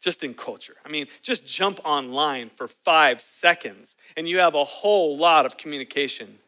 just 0.05 0.23
in 0.23 0.35
culture. 0.35 0.75
I 0.85 0.91
mean, 0.91 1.07
just 1.23 1.49
jump 1.49 1.81
online 1.83 2.51
for 2.51 2.69
five 2.69 3.23
seconds 3.23 3.97
and 4.19 4.29
you 4.29 4.39
have 4.39 4.55
a 4.55 4.63
whole 4.63 5.17
lot 5.17 5.47
of 5.47 5.57
communication 5.57 6.39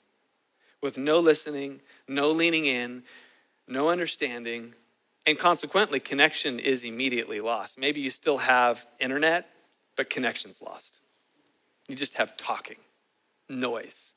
with 0.82 0.98
no 0.98 1.18
listening, 1.18 1.80
no 2.06 2.30
leaning 2.30 2.66
in, 2.66 3.02
no 3.66 3.88
understanding, 3.88 4.74
and 5.26 5.36
consequently, 5.36 5.98
connection 5.98 6.60
is 6.60 6.84
immediately 6.84 7.40
lost. 7.40 7.80
Maybe 7.80 8.00
you 8.00 8.10
still 8.10 8.38
have 8.38 8.86
internet, 9.00 9.48
but 9.96 10.08
connection's 10.08 10.62
lost. 10.62 11.00
You 11.88 11.96
just 11.96 12.14
have 12.14 12.36
talking, 12.36 12.76
noise. 13.48 14.12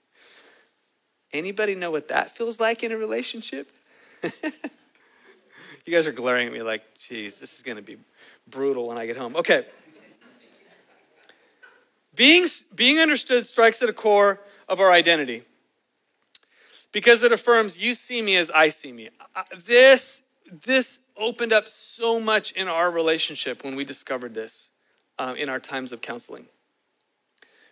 Anybody 1.34 1.74
know 1.74 1.90
what 1.90 2.10
that 2.10 2.30
feels 2.30 2.60
like 2.60 2.84
in 2.84 2.92
a 2.92 2.98
relationship? 2.98 3.72
you 4.24 5.92
guys 5.92 6.06
are 6.06 6.12
glaring 6.12 6.48
at 6.48 6.54
me 6.54 6.62
like, 6.62 6.84
geez, 7.00 7.40
this 7.40 7.56
is 7.56 7.64
to 7.78 7.82
be 7.84 7.98
brutal 8.50 8.88
when 8.88 8.98
I 8.98 9.06
get 9.06 9.18
home. 9.18 9.36
Okay. 9.36 9.66
Being, 12.16 12.46
being 12.76 13.00
understood 13.00 13.46
strikes 13.46 13.82
at 13.82 13.90
a 13.90 13.94
core 13.94 14.42
of 14.68 14.80
our 14.80 14.92
identity 14.92 15.44
because 16.92 17.24
it 17.24 17.32
affirms 17.32 17.78
you 17.78 17.94
see 17.94 18.22
me 18.22 18.36
as 18.36 18.50
I 18.52 18.70
see 18.70 18.92
me. 18.92 19.10
This, 19.66 20.24
this 20.66 21.00
opened 21.16 21.54
up 21.54 21.68
so 21.68 22.20
much 22.20 22.52
in 22.54 22.68
our 22.68 22.92
relationship 22.92 23.64
when 23.64 23.76
we 23.76 23.86
discovered 23.86 24.34
this 24.34 24.70
um, 25.18 25.36
in 25.36 25.50
our 25.50 25.60
times 25.60 25.92
of 25.92 26.02
counseling. 26.02 26.46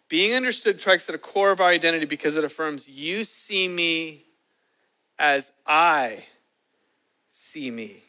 Being 0.10 0.36
understood 0.36 0.79
strikes 0.79 1.10
at 1.10 1.15
a 1.15 1.17
core 1.17 1.51
of 1.51 1.60
our 1.60 1.67
identity 1.67 2.05
because 2.05 2.36
it 2.36 2.43
affirms 2.43 2.88
you 2.88 3.25
see 3.25 3.67
me 3.67 4.24
as 5.19 5.51
I 5.65 6.25
see 7.29 7.72
me. 7.72 8.03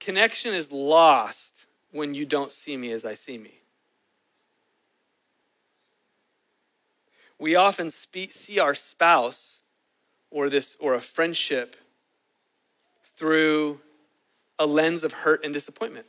Connection 0.00 0.54
is 0.54 0.70
lost 0.72 1.66
when 1.90 2.14
you 2.14 2.24
don't 2.24 2.52
see 2.52 2.76
me 2.76 2.92
as 2.92 3.04
I 3.04 3.14
see 3.14 3.38
me. 3.38 3.54
We 7.38 7.54
often 7.54 7.90
speak, 7.90 8.32
see 8.32 8.58
our 8.58 8.74
spouse 8.74 9.60
or 10.30 10.50
this 10.50 10.76
or 10.80 10.94
a 10.94 11.00
friendship 11.00 11.76
through 13.16 13.80
a 14.58 14.66
lens 14.66 15.04
of 15.04 15.12
hurt 15.12 15.44
and 15.44 15.54
disappointment. 15.54 16.06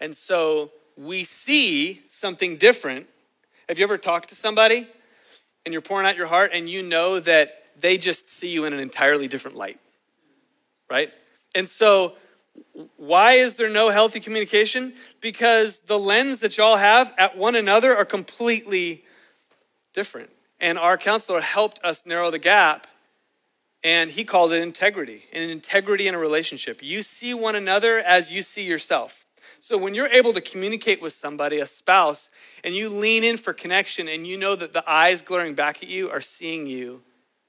And 0.00 0.16
so 0.16 0.70
we 0.96 1.24
see 1.24 2.02
something 2.08 2.56
different. 2.56 3.06
Have 3.68 3.78
you 3.78 3.84
ever 3.84 3.98
talked 3.98 4.28
to 4.30 4.34
somebody 4.34 4.86
and 5.64 5.72
you're 5.72 5.82
pouring 5.82 6.06
out 6.06 6.16
your 6.16 6.26
heart 6.26 6.50
and 6.54 6.68
you 6.68 6.82
know 6.82 7.20
that 7.20 7.64
they 7.78 7.98
just 7.98 8.28
see 8.28 8.50
you 8.50 8.64
in 8.64 8.72
an 8.72 8.80
entirely 8.80 9.28
different 9.28 9.56
light? 9.56 9.78
Right? 10.88 11.12
And 11.54 11.68
so 11.68 12.14
why 12.96 13.32
is 13.32 13.54
there 13.54 13.70
no 13.70 13.90
healthy 13.90 14.20
communication? 14.20 14.94
Because 15.20 15.80
the 15.80 15.98
lens 15.98 16.40
that 16.40 16.56
y'all 16.56 16.76
have 16.76 17.12
at 17.18 17.36
one 17.36 17.54
another 17.54 17.96
are 17.96 18.04
completely 18.04 19.04
different. 19.94 20.30
And 20.60 20.78
our 20.78 20.98
counselor 20.98 21.40
helped 21.40 21.82
us 21.84 22.04
narrow 22.04 22.30
the 22.30 22.38
gap, 22.38 22.86
and 23.82 24.10
he 24.10 24.24
called 24.24 24.52
it 24.52 24.62
integrity, 24.62 25.24
an 25.32 25.48
integrity 25.48 26.06
in 26.06 26.14
a 26.14 26.18
relationship. 26.18 26.82
You 26.82 27.02
see 27.02 27.32
one 27.32 27.56
another 27.56 27.98
as 27.98 28.30
you 28.30 28.42
see 28.42 28.64
yourself. 28.66 29.24
So 29.60 29.78
when 29.78 29.94
you're 29.94 30.08
able 30.08 30.32
to 30.34 30.40
communicate 30.40 31.00
with 31.00 31.12
somebody, 31.12 31.60
a 31.60 31.66
spouse, 31.66 32.30
and 32.62 32.74
you 32.74 32.88
lean 32.88 33.24
in 33.24 33.36
for 33.36 33.52
connection 33.52 34.08
and 34.08 34.26
you 34.26 34.36
know 34.36 34.54
that 34.54 34.72
the 34.72 34.88
eyes 34.90 35.22
glaring 35.22 35.54
back 35.54 35.82
at 35.82 35.88
you 35.88 36.10
are 36.10 36.20
seeing 36.20 36.66
you 36.66 37.02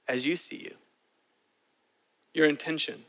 as 0.08 0.26
you 0.26 0.36
see 0.36 0.58
you, 0.58 0.76
your 2.34 2.48
intention, 2.48 3.04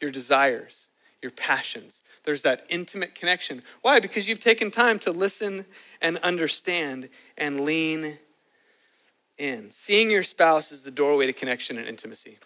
your 0.00 0.10
desires, 0.10 0.88
your 1.22 1.32
passions. 1.32 2.02
There's 2.24 2.42
that 2.42 2.66
intimate 2.68 3.14
connection. 3.14 3.62
Why? 3.82 4.00
Because 4.00 4.28
you've 4.28 4.40
taken 4.40 4.70
time 4.70 4.98
to 5.00 5.12
listen 5.12 5.64
and 6.00 6.18
understand 6.18 7.08
and 7.36 7.60
lean 7.60 8.18
in. 9.38 9.72
Seeing 9.72 10.10
your 10.10 10.22
spouse 10.22 10.72
is 10.72 10.82
the 10.82 10.90
doorway 10.90 11.26
to 11.26 11.32
connection 11.32 11.78
and 11.78 11.86
intimacy. 11.86 12.38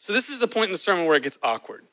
So, 0.00 0.12
this 0.12 0.28
is 0.28 0.38
the 0.38 0.48
point 0.48 0.66
in 0.66 0.72
the 0.72 0.78
sermon 0.78 1.06
where 1.06 1.16
it 1.16 1.22
gets 1.22 1.38
awkward. 1.42 1.84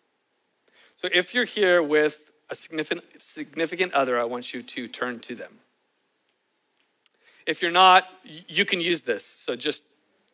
So 0.96 1.10
if 1.14 1.34
you're 1.34 1.46
here 1.46 1.84
with 1.84 2.32
a 2.50 2.56
significant, 2.56 3.06
significant 3.22 3.94
other, 3.94 4.20
I 4.20 4.24
want 4.24 4.54
you 4.54 4.64
to 4.64 4.88
turn 4.88 5.20
to 5.20 5.36
them. 5.36 5.52
If 7.46 7.62
you're 7.62 7.70
not, 7.70 8.08
you 8.24 8.66
can 8.66 8.82
use 8.82 9.04
this. 9.04 9.24
So 9.24 9.56
just 9.56 9.84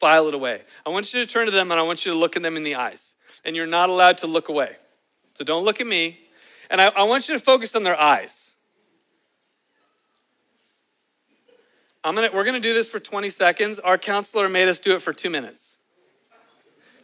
file 0.01 0.27
it 0.27 0.33
away. 0.33 0.63
I 0.83 0.89
want 0.89 1.13
you 1.13 1.23
to 1.23 1.31
turn 1.31 1.45
to 1.45 1.51
them 1.51 1.69
and 1.69 1.79
I 1.79 1.83
want 1.83 2.05
you 2.05 2.11
to 2.11 2.17
look 2.17 2.35
at 2.35 2.41
them 2.41 2.57
in 2.57 2.63
the 2.63 2.75
eyes. 2.75 3.13
And 3.45 3.55
you're 3.55 3.67
not 3.67 3.89
allowed 3.89 4.17
to 4.19 4.27
look 4.27 4.49
away. 4.49 4.75
So 5.35 5.45
don't 5.45 5.63
look 5.63 5.79
at 5.79 5.85
me. 5.85 6.19
And 6.71 6.81
I, 6.81 6.87
I 6.87 7.03
want 7.03 7.29
you 7.29 7.35
to 7.35 7.39
focus 7.39 7.75
on 7.75 7.83
their 7.83 7.99
eyes. 7.99 8.55
I'm 12.03 12.15
gonna, 12.15 12.29
we're 12.33 12.43
going 12.43 12.59
to 12.59 12.67
do 12.67 12.73
this 12.73 12.87
for 12.87 12.99
20 12.99 13.29
seconds. 13.29 13.77
Our 13.77 13.99
counselor 13.99 14.49
made 14.49 14.67
us 14.67 14.79
do 14.79 14.95
it 14.95 15.03
for 15.03 15.13
two 15.13 15.29
minutes. 15.29 15.77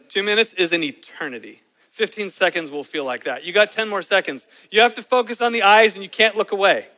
Two 0.08 0.24
minutes 0.24 0.52
is 0.54 0.72
an 0.72 0.82
eternity. 0.82 1.62
15 1.92 2.30
seconds 2.30 2.70
will 2.70 2.84
feel 2.84 3.04
like 3.04 3.24
that. 3.24 3.44
You 3.44 3.52
got 3.52 3.70
10 3.70 3.88
more 3.88 4.02
seconds. 4.02 4.48
You 4.72 4.80
have 4.80 4.94
to 4.94 5.02
focus 5.02 5.40
on 5.40 5.52
the 5.52 5.62
eyes 5.62 5.94
and 5.94 6.02
you 6.02 6.10
can't 6.10 6.36
look 6.36 6.50
away. 6.50 6.88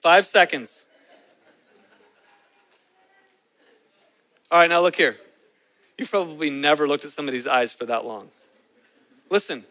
Five 0.00 0.26
seconds. 0.26 0.86
All 4.54 4.60
right, 4.60 4.70
now 4.70 4.82
look 4.82 4.94
here. 4.94 5.16
You've 5.98 6.12
probably 6.12 6.48
never 6.48 6.86
looked 6.86 7.04
at 7.04 7.10
somebody's 7.10 7.48
eyes 7.48 7.72
for 7.72 7.86
that 7.86 8.04
long. 8.04 8.28
Listen, 9.28 9.64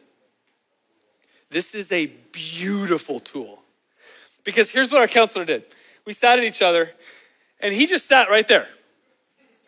this 1.50 1.74
is 1.74 1.90
a 1.94 2.08
beautiful 2.34 3.22
tool. 3.22 3.64
Because 4.44 4.70
here's 4.72 4.92
what 4.92 5.00
our 5.00 5.08
counselor 5.08 5.46
did 5.46 5.64
we 6.06 6.12
sat 6.12 6.38
at 6.38 6.44
each 6.44 6.62
other, 6.62 6.92
and 7.62 7.74
he 7.74 7.88
just 7.88 8.08
sat 8.08 8.30
right 8.30 8.46
there. 8.46 8.68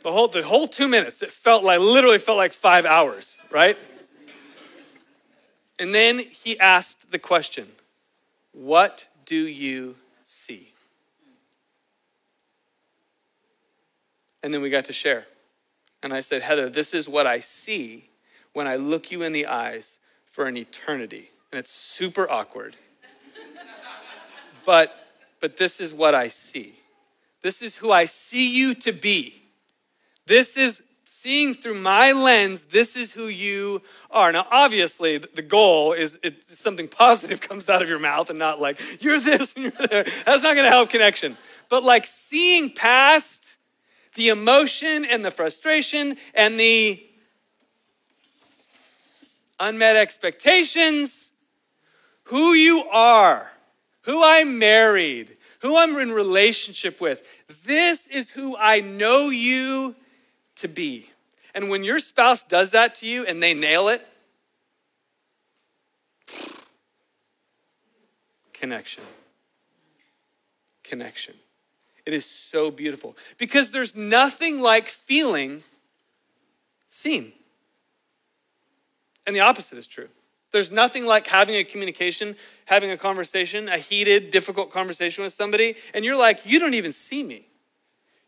The 0.04 0.12
whole, 0.12 0.28
the 0.28 0.44
whole 0.44 0.68
two 0.68 0.90
minutes, 0.90 1.22
it 1.22 1.32
felt 1.32 1.64
like, 1.64 1.80
literally 1.80 2.18
felt 2.18 2.38
like 2.38 2.52
five 2.52 2.86
hours, 2.86 3.38
right? 3.50 3.78
And 5.80 5.96
then 5.96 6.20
he 6.20 6.60
asked 6.60 7.10
the 7.14 7.20
question, 7.20 7.70
What 8.52 9.08
do 9.26 9.38
you 9.38 9.96
see? 10.26 10.74
And 14.46 14.54
then 14.54 14.62
we 14.62 14.70
got 14.70 14.86
to 14.86 14.94
share. 14.94 15.26
And 16.04 16.14
I 16.14 16.22
said, 16.22 16.44
Heather, 16.44 16.70
this 16.70 16.94
is 16.94 17.10
what 17.10 17.26
I 17.26 17.40
see 17.40 18.12
when 18.54 18.68
I 18.68 18.76
look 18.76 19.12
you 19.12 19.24
in 19.24 19.34
the 19.34 19.48
eyes 19.48 19.98
for 20.30 20.46
an 20.46 20.56
eternity. 20.56 21.32
And 21.52 21.58
it's 21.58 21.72
super 21.72 22.30
awkward. 22.30 22.76
but 24.64 24.96
but 25.40 25.58
this 25.58 25.80
is 25.80 25.96
what 25.96 26.14
I 26.14 26.28
see. 26.28 26.76
This 27.42 27.64
is 27.64 27.76
who 27.76 27.92
I 27.92 28.06
see 28.06 28.56
you 28.56 28.76
to 28.76 28.92
be. 28.92 29.34
This 30.28 30.58
is 30.58 30.84
seeing 31.06 31.56
through 31.56 31.80
my 31.80 32.12
lens, 32.12 32.66
this 32.66 32.96
is 32.96 33.12
who 33.12 33.26
you 33.26 33.82
are. 34.12 34.32
Now, 34.32 34.46
obviously, 34.52 35.18
the 35.18 35.42
goal 35.42 35.94
is 35.94 36.20
it, 36.22 36.44
something 36.44 36.88
positive 36.88 37.42
comes 37.50 37.68
out 37.68 37.82
of 37.82 37.90
your 37.90 37.98
mouth 37.98 38.30
and 38.30 38.38
not 38.38 38.62
like, 38.62 38.80
you're 39.02 39.20
this 39.20 39.56
and 39.56 39.64
you're 39.64 39.88
there. 39.88 40.04
That's 40.04 40.44
not 40.44 40.54
going 40.54 40.66
to 40.66 40.70
help 40.70 40.92
connection. 40.92 41.36
But 41.68 41.84
like 41.84 42.06
seeing 42.06 42.70
past 42.70 43.55
the 44.16 44.30
emotion 44.30 45.06
and 45.06 45.24
the 45.24 45.32
frustration 45.32 46.18
and 46.34 46.60
the 46.60 47.02
unmet 49.60 49.96
expectations, 49.96 51.30
who 52.24 52.54
you 52.54 52.84
are, 52.92 53.52
who 54.02 54.24
I 54.24 54.44
married, 54.44 55.36
who 55.60 55.78
I'm 55.78 55.96
in 55.98 56.12
relationship 56.12 57.00
with. 57.00 57.24
This 57.66 58.08
is 58.08 58.30
who 58.30 58.56
I 58.58 58.82
know 58.82 59.30
you 59.30 59.96
to 60.56 60.68
be. 60.68 61.10
And 61.54 61.70
when 61.70 61.84
your 61.84 62.00
spouse 62.00 62.44
does 62.44 62.72
that 62.72 62.96
to 62.96 63.06
you 63.06 63.26
and 63.26 63.42
they 63.42 63.54
nail 63.54 63.88
it, 63.88 64.06
connection. 68.54 69.04
Connection. 70.84 71.36
It 72.06 72.14
is 72.14 72.26
so 72.26 72.70
beautiful 72.70 73.16
because 73.38 73.72
there's 73.72 73.96
nothing 73.96 74.62
like 74.62 74.90
feeling 74.90 75.64
seen. 76.88 77.34
And 79.26 79.36
the 79.36 79.40
opposite 79.40 79.78
is 79.78 79.88
true. 79.88 80.08
There's 80.52 80.72
nothing 80.72 81.06
like 81.06 81.28
having 81.28 81.56
a 81.56 81.64
communication, 81.64 82.36
having 82.66 82.92
a 82.92 82.98
conversation, 82.98 83.68
a 83.68 83.78
heated, 83.78 84.32
difficult 84.32 84.72
conversation 84.72 85.24
with 85.24 85.34
somebody, 85.34 85.76
and 85.94 86.06
you're 86.06 86.16
like, 86.16 86.46
you 86.46 86.60
don't 86.60 86.76
even 86.76 86.94
see 86.94 87.24
me. 87.24 87.48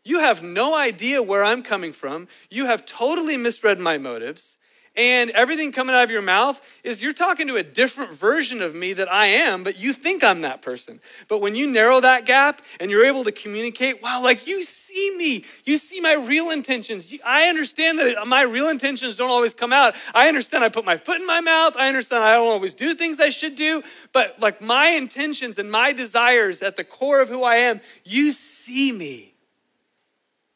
You 0.04 0.20
have 0.20 0.42
no 0.42 0.74
idea 0.74 1.22
where 1.22 1.44
I'm 1.44 1.62
coming 1.62 1.92
from. 1.92 2.28
You 2.50 2.66
have 2.66 2.84
totally 2.84 3.36
misread 3.36 3.78
my 3.78 3.96
motives. 3.96 4.57
And 4.96 5.30
everything 5.30 5.70
coming 5.70 5.94
out 5.94 6.02
of 6.02 6.10
your 6.10 6.22
mouth 6.22 6.60
is 6.82 7.00
you're 7.02 7.12
talking 7.12 7.46
to 7.48 7.56
a 7.56 7.62
different 7.62 8.12
version 8.12 8.60
of 8.62 8.74
me 8.74 8.94
that 8.94 9.10
I 9.10 9.26
am, 9.26 9.62
but 9.62 9.78
you 9.78 9.92
think 9.92 10.24
I'm 10.24 10.40
that 10.40 10.60
person. 10.60 10.98
But 11.28 11.40
when 11.40 11.54
you 11.54 11.68
narrow 11.68 12.00
that 12.00 12.26
gap 12.26 12.62
and 12.80 12.90
you're 12.90 13.04
able 13.04 13.22
to 13.24 13.32
communicate, 13.32 14.02
wow, 14.02 14.22
like 14.22 14.46
you 14.48 14.64
see 14.64 15.14
me, 15.16 15.44
you 15.64 15.78
see 15.78 16.00
my 16.00 16.14
real 16.14 16.50
intentions. 16.50 17.12
I 17.24 17.48
understand 17.48 17.98
that 18.00 18.26
my 18.26 18.42
real 18.42 18.68
intentions 18.68 19.14
don't 19.14 19.30
always 19.30 19.54
come 19.54 19.72
out. 19.72 19.94
I 20.14 20.26
understand 20.28 20.64
I 20.64 20.68
put 20.68 20.84
my 20.84 20.96
foot 20.96 21.20
in 21.20 21.26
my 21.26 21.40
mouth. 21.40 21.76
I 21.76 21.88
understand 21.88 22.24
I 22.24 22.34
don't 22.34 22.48
always 22.48 22.74
do 22.74 22.94
things 22.94 23.20
I 23.20 23.30
should 23.30 23.54
do, 23.54 23.82
but 24.12 24.40
like 24.40 24.60
my 24.60 24.88
intentions 24.88 25.58
and 25.58 25.70
my 25.70 25.92
desires 25.92 26.60
at 26.60 26.76
the 26.76 26.84
core 26.84 27.20
of 27.20 27.28
who 27.28 27.44
I 27.44 27.56
am, 27.56 27.80
you 28.04 28.32
see 28.32 28.90
me. 28.90 29.34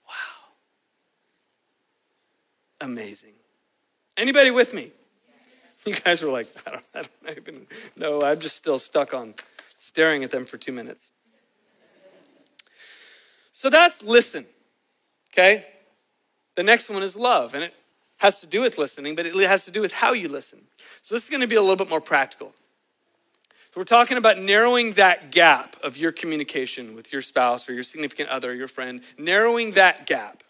Wow. 0.09 0.15
Amazing. 2.81 3.35
Anybody 4.17 4.51
with 4.51 4.75
me? 4.75 4.93
You 5.85 5.97
guys 5.97 6.23
were 6.23 6.31
like, 6.31 6.47
I 6.65 6.71
don't, 6.71 6.85
I 6.95 7.03
don't 7.25 7.39
even 7.39 7.67
know. 7.97 8.21
I'm 8.23 8.39
just 8.39 8.55
still 8.55 8.79
stuck 8.79 9.13
on 9.13 9.35
staring 9.81 10.23
at 10.23 10.31
them 10.31 10.45
for 10.45 10.57
two 10.57 10.71
minutes. 10.71 11.09
So 13.53 13.69
that's 13.69 14.01
listen, 14.01 14.47
okay? 15.33 15.67
The 16.55 16.63
next 16.63 16.89
one 16.89 17.03
is 17.03 17.17
love. 17.17 17.55
And 17.55 17.65
it 17.65 17.75
has 18.19 18.41
to 18.43 18.47
do 18.47 18.61
with 18.61 18.79
listening, 18.79 19.17
but 19.17 19.27
it 19.27 19.35
has 19.35 19.65
to 19.65 19.73
do 19.73 19.81
with 19.81 19.91
how 19.91 20.13
you 20.13 20.29
listen. 20.29 20.61
So 21.03 21.17
this 21.17 21.25
is 21.25 21.31
going 21.31 21.41
to 21.41 21.49
be 21.49 21.57
a 21.57 21.61
little 21.61 21.75
bit 21.75 21.91
more 21.91 22.01
practical. 22.01 22.53
So 23.73 23.81
we're 23.81 23.85
talking 23.85 24.19
about 24.19 24.39
narrowing 24.39 24.93
that 24.93 25.33
gap 25.33 25.77
of 25.83 25.97
your 25.97 26.13
communication 26.13 26.95
with 26.95 27.13
your 27.13 27.23
spouse 27.23 27.69
or 27.69 27.73
your 27.73 27.83
significant 27.83 28.29
other, 28.29 28.55
your 28.55 28.69
friend, 28.69 29.01
narrowing 29.19 29.73
that 29.73 30.07
gap 30.07 30.42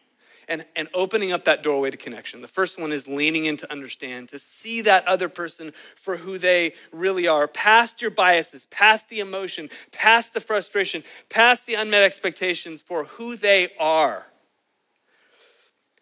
and, 0.52 0.66
and 0.76 0.86
opening 0.92 1.32
up 1.32 1.46
that 1.46 1.62
doorway 1.62 1.90
to 1.90 1.96
connection. 1.96 2.42
The 2.42 2.46
first 2.46 2.78
one 2.78 2.92
is 2.92 3.08
leaning 3.08 3.46
in 3.46 3.56
to 3.56 3.72
understand, 3.72 4.28
to 4.28 4.38
see 4.38 4.82
that 4.82 5.08
other 5.08 5.30
person 5.30 5.72
for 5.96 6.18
who 6.18 6.36
they 6.36 6.74
really 6.92 7.26
are, 7.26 7.48
past 7.48 8.02
your 8.02 8.10
biases, 8.10 8.66
past 8.66 9.08
the 9.08 9.20
emotion, 9.20 9.70
past 9.92 10.34
the 10.34 10.42
frustration, 10.42 11.04
past 11.30 11.66
the 11.66 11.72
unmet 11.72 12.02
expectations 12.02 12.82
for 12.82 13.04
who 13.04 13.34
they 13.34 13.70
are. 13.80 14.26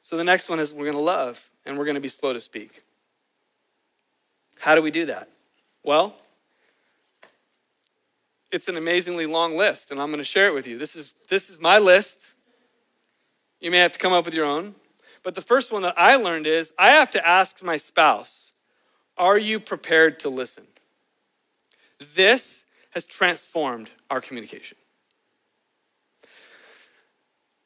So 0.02 0.16
the 0.16 0.24
next 0.24 0.48
one 0.48 0.58
is 0.58 0.74
we're 0.74 0.82
going 0.82 0.96
to 0.96 1.00
love 1.00 1.48
and 1.64 1.78
we're 1.78 1.84
going 1.84 1.94
to 1.94 2.00
be 2.00 2.08
slow 2.08 2.32
to 2.32 2.40
speak. 2.40 2.82
How 4.58 4.74
do 4.74 4.82
we 4.82 4.90
do 4.90 5.06
that? 5.06 5.28
Well, 5.84 6.16
it's 8.50 8.66
an 8.68 8.76
amazingly 8.76 9.26
long 9.26 9.56
list, 9.56 9.92
and 9.92 10.00
I'm 10.00 10.08
going 10.08 10.18
to 10.18 10.24
share 10.24 10.48
it 10.48 10.54
with 10.54 10.66
you. 10.66 10.76
This 10.76 10.96
is, 10.96 11.14
this 11.28 11.50
is 11.50 11.60
my 11.60 11.78
list. 11.78 12.34
You 13.60 13.70
may 13.70 13.78
have 13.78 13.92
to 13.92 13.98
come 13.98 14.12
up 14.12 14.24
with 14.24 14.34
your 14.34 14.46
own. 14.46 14.74
But 15.22 15.34
the 15.34 15.42
first 15.42 15.70
one 15.70 15.82
that 15.82 15.94
I 15.98 16.16
learned 16.16 16.46
is 16.46 16.72
I 16.78 16.90
have 16.90 17.10
to 17.12 17.26
ask 17.26 17.62
my 17.62 17.76
spouse, 17.76 18.52
Are 19.18 19.38
you 19.38 19.60
prepared 19.60 20.20
to 20.20 20.30
listen? 20.30 20.64
This 22.14 22.64
has 22.92 23.06
transformed 23.06 23.90
our 24.08 24.20
communication. 24.20 24.76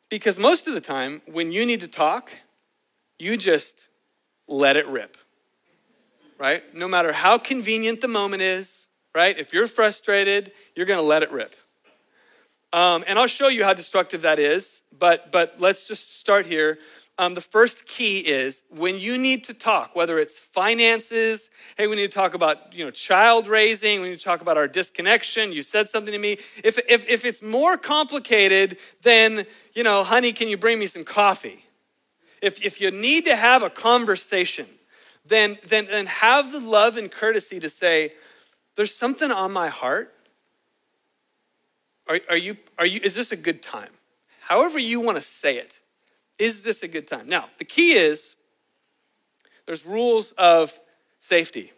Because 0.09 0.39
most 0.39 0.67
of 0.67 0.75
the 0.75 0.81
time, 0.81 1.23
when 1.27 1.51
you 1.53 1.65
need 1.65 1.81
to 1.81 1.89
talk, 1.89 2.33
you 3.19 3.37
just 3.37 3.89
let 4.47 4.77
it 4.77 4.87
rip, 4.87 5.17
right? 6.39 6.63
No 6.75 6.87
matter 6.89 7.13
how 7.13 7.39
convenient 7.39 8.01
the 8.01 8.09
moment 8.09 8.43
is, 8.43 8.89
right? 9.15 9.39
If 9.39 9.53
you're 9.53 9.67
frustrated, 9.67 10.53
you're 10.75 10.87
going 10.87 10.99
to 10.99 11.07
let 11.07 11.23
it 11.23 11.31
rip. 11.31 11.55
Um, 12.75 13.05
and 13.07 13.21
I'll 13.21 13.29
show 13.29 13.47
you 13.47 13.63
how 13.63 13.73
destructive 13.73 14.23
that 14.23 14.41
is, 14.41 14.83
but, 14.99 15.31
but 15.31 15.61
let's 15.61 15.87
just 15.87 16.19
start 16.19 16.45
here. 16.45 16.79
Um, 17.19 17.35
the 17.35 17.41
first 17.41 17.87
key 17.87 18.19
is 18.19 18.65
when 18.69 18.99
you 18.99 19.17
need 19.17 19.45
to 19.45 19.55
talk, 19.55 19.95
whether 19.95 20.19
it's 20.19 20.37
finances, 20.37 21.51
hey, 21.79 21.87
we 21.87 21.95
need 21.95 22.11
to 22.11 22.13
talk 22.13 22.35
about 22.35 22.73
you 22.73 22.85
know 22.85 22.91
child 22.91 23.47
raising, 23.47 24.01
we 24.01 24.09
need 24.09 24.19
to 24.19 24.25
talk 24.25 24.41
about 24.41 24.57
our 24.57 24.67
disconnection. 24.67 25.53
You 25.53 25.63
said 25.63 25.89
something 25.89 26.11
to 26.11 26.19
me. 26.19 26.33
If, 26.65 26.81
if, 26.89 27.09
if 27.09 27.25
it's 27.25 27.41
more 27.41 27.77
complicated 27.77 28.79
than, 29.03 29.47
you 29.75 29.85
know, 29.85 30.03
honey, 30.03 30.33
can 30.33 30.49
you 30.49 30.57
bring 30.57 30.81
me 30.81 30.89
some 30.89 31.05
coffee? 31.05 31.65
If, 32.43 32.61
if 32.61 32.81
you 32.81 32.91
need 32.91 33.27
to 33.27 33.37
have 33.37 33.63
a 33.63 33.71
conversation, 33.71 34.67
then, 35.25 35.59
then, 35.69 35.87
then 35.87 36.07
have 36.07 36.51
the 36.51 36.59
love 36.59 36.97
and 36.97 37.09
courtesy 37.09 37.61
to 37.61 37.71
say, 37.71 38.15
there's 38.75 38.93
something 38.93 39.31
on 39.31 39.53
my 39.53 39.69
heart 39.69 40.14
are, 42.09 42.21
are, 42.31 42.37
you, 42.37 42.57
are 42.79 42.87
you, 42.87 43.01
is 43.03 43.15
this 43.15 43.33
a 43.33 43.37
good 43.37 43.63
time? 43.63 43.91
However, 44.41 44.79
you 44.79 45.01
want 45.01 45.17
to 45.17 45.23
say 45.23 45.57
it, 45.57 45.81
is 46.39 46.63
this 46.63 46.83
a 46.83 46.89
good 46.89 47.07
time? 47.07 47.29
Now, 47.29 47.49
the 47.59 47.65
key 47.65 47.93
is 47.93 48.37
there's 49.67 49.87
rules 49.87 50.33
of 50.33 50.79
safety. 51.19 51.73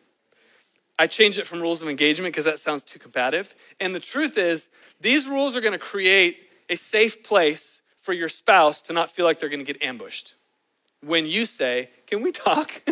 I 0.98 1.06
changed 1.06 1.38
it 1.38 1.46
from 1.46 1.60
rules 1.60 1.82
of 1.82 1.88
engagement 1.88 2.32
because 2.32 2.46
that 2.46 2.58
sounds 2.58 2.82
too 2.82 2.98
combative. 2.98 3.54
And 3.80 3.94
the 3.94 4.00
truth 4.00 4.38
is, 4.38 4.68
these 5.00 5.28
rules 5.28 5.54
are 5.54 5.60
going 5.60 5.72
to 5.72 5.78
create 5.78 6.48
a 6.70 6.76
safe 6.76 7.22
place 7.22 7.82
for 8.00 8.12
your 8.12 8.28
spouse 8.28 8.80
to 8.82 8.92
not 8.92 9.10
feel 9.10 9.26
like 9.26 9.38
they're 9.38 9.48
going 9.50 9.64
to 9.64 9.72
get 9.72 9.82
ambushed. 9.82 10.34
When 11.02 11.26
you 11.26 11.44
say, 11.44 11.90
"Can 12.06 12.22
we 12.22 12.32
talk?" 12.32 12.82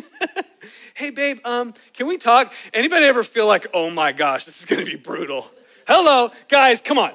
hey, 0.94 1.10
babe, 1.10 1.38
um, 1.44 1.72
can 1.94 2.06
we 2.06 2.18
talk? 2.18 2.52
Anybody 2.74 3.06
ever 3.06 3.24
feel 3.24 3.46
like, 3.46 3.66
"Oh 3.72 3.90
my 3.90 4.12
gosh, 4.12 4.44
this 4.44 4.58
is 4.58 4.64
going 4.66 4.84
to 4.84 4.90
be 4.90 4.96
brutal"? 4.96 5.50
Hello, 5.86 6.30
guys, 6.48 6.82
come 6.82 6.98
on. 6.98 7.12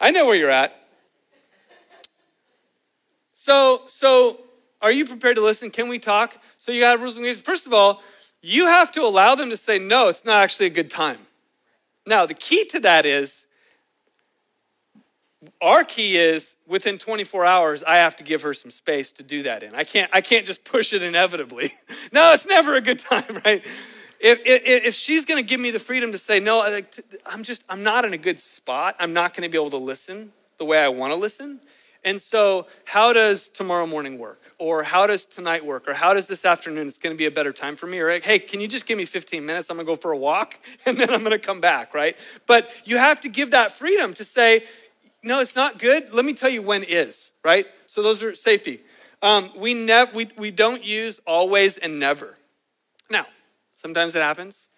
I 0.00 0.10
know 0.10 0.26
where 0.26 0.36
you're 0.36 0.50
at. 0.50 0.74
So, 3.34 3.82
so 3.86 4.40
are 4.80 4.92
you 4.92 5.04
prepared 5.04 5.36
to 5.36 5.42
listen? 5.42 5.70
Can 5.70 5.88
we 5.88 5.98
talk? 5.98 6.36
So 6.58 6.72
you 6.72 6.80
got 6.80 6.98
rules 6.98 7.16
and 7.16 7.22
regulations. 7.24 7.46
First 7.46 7.66
of 7.66 7.72
all, 7.72 8.02
you 8.42 8.66
have 8.66 8.92
to 8.92 9.02
allow 9.02 9.34
them 9.34 9.50
to 9.50 9.56
say, 9.56 9.78
no, 9.78 10.08
it's 10.08 10.24
not 10.24 10.42
actually 10.42 10.66
a 10.66 10.70
good 10.70 10.90
time. 10.90 11.18
Now, 12.06 12.26
the 12.26 12.34
key 12.34 12.64
to 12.66 12.80
that 12.80 13.04
is 13.04 13.46
our 15.60 15.84
key 15.84 16.16
is 16.16 16.56
within 16.66 16.98
24 16.98 17.44
hours, 17.44 17.84
I 17.84 17.96
have 17.96 18.16
to 18.16 18.24
give 18.24 18.42
her 18.42 18.54
some 18.54 18.70
space 18.70 19.12
to 19.12 19.22
do 19.22 19.44
that 19.44 19.62
in. 19.62 19.74
I 19.74 19.84
can't, 19.84 20.10
I 20.12 20.20
can't 20.20 20.46
just 20.46 20.64
push 20.64 20.92
it 20.92 21.02
inevitably. 21.02 21.70
no, 22.12 22.32
it's 22.32 22.46
never 22.46 22.74
a 22.74 22.80
good 22.80 22.98
time, 22.98 23.40
right? 23.44 23.64
If, 24.20 24.40
if, 24.44 24.86
if 24.86 24.94
she's 24.94 25.24
going 25.24 25.42
to 25.42 25.48
give 25.48 25.60
me 25.60 25.70
the 25.70 25.78
freedom 25.78 26.12
to 26.12 26.18
say, 26.18 26.40
no, 26.40 26.62
I'm 27.26 27.42
just, 27.42 27.64
I'm 27.68 27.82
not 27.82 28.04
in 28.04 28.12
a 28.12 28.18
good 28.18 28.40
spot, 28.40 28.96
I'm 28.98 29.12
not 29.12 29.34
going 29.34 29.48
to 29.48 29.50
be 29.50 29.58
able 29.58 29.70
to 29.70 29.76
listen 29.76 30.32
the 30.58 30.64
way 30.64 30.78
I 30.78 30.88
want 30.88 31.12
to 31.12 31.16
listen. 31.16 31.60
And 32.04 32.20
so, 32.20 32.66
how 32.84 33.12
does 33.12 33.48
tomorrow 33.48 33.86
morning 33.86 34.18
work? 34.18 34.40
Or 34.58 34.82
how 34.82 35.06
does 35.06 35.26
tonight 35.26 35.64
work? 35.64 35.88
Or 35.88 35.94
how 35.94 36.14
does 36.14 36.26
this 36.26 36.44
afternoon? 36.44 36.86
It's 36.86 36.98
going 36.98 37.14
to 37.14 37.18
be 37.18 37.26
a 37.26 37.30
better 37.30 37.52
time 37.52 37.76
for 37.76 37.86
me. 37.86 37.98
Or, 37.98 38.20
hey, 38.20 38.38
can 38.38 38.60
you 38.60 38.68
just 38.68 38.86
give 38.86 38.96
me 38.96 39.04
15 39.04 39.44
minutes? 39.44 39.68
I'm 39.68 39.76
going 39.76 39.86
to 39.86 39.92
go 39.92 39.96
for 39.96 40.12
a 40.12 40.16
walk 40.16 40.58
and 40.86 40.96
then 40.96 41.10
I'm 41.10 41.20
going 41.20 41.32
to 41.32 41.38
come 41.38 41.60
back, 41.60 41.94
right? 41.94 42.16
But 42.46 42.70
you 42.84 42.98
have 42.98 43.20
to 43.22 43.28
give 43.28 43.50
that 43.50 43.72
freedom 43.72 44.14
to 44.14 44.24
say, 44.24 44.64
no, 45.24 45.40
it's 45.40 45.56
not 45.56 45.78
good. 45.78 46.12
Let 46.14 46.24
me 46.24 46.34
tell 46.34 46.48
you 46.48 46.62
when 46.62 46.84
is, 46.84 47.30
right? 47.44 47.66
So, 47.86 48.02
those 48.02 48.22
are 48.22 48.34
safety. 48.34 48.80
Um, 49.20 49.50
we, 49.56 49.74
nev- 49.74 50.14
we, 50.14 50.30
we 50.36 50.52
don't 50.52 50.84
use 50.84 51.20
always 51.26 51.76
and 51.76 51.98
never. 51.98 52.36
Now, 53.10 53.26
Sometimes 53.78 54.16
it 54.16 54.22
happens, 54.22 54.68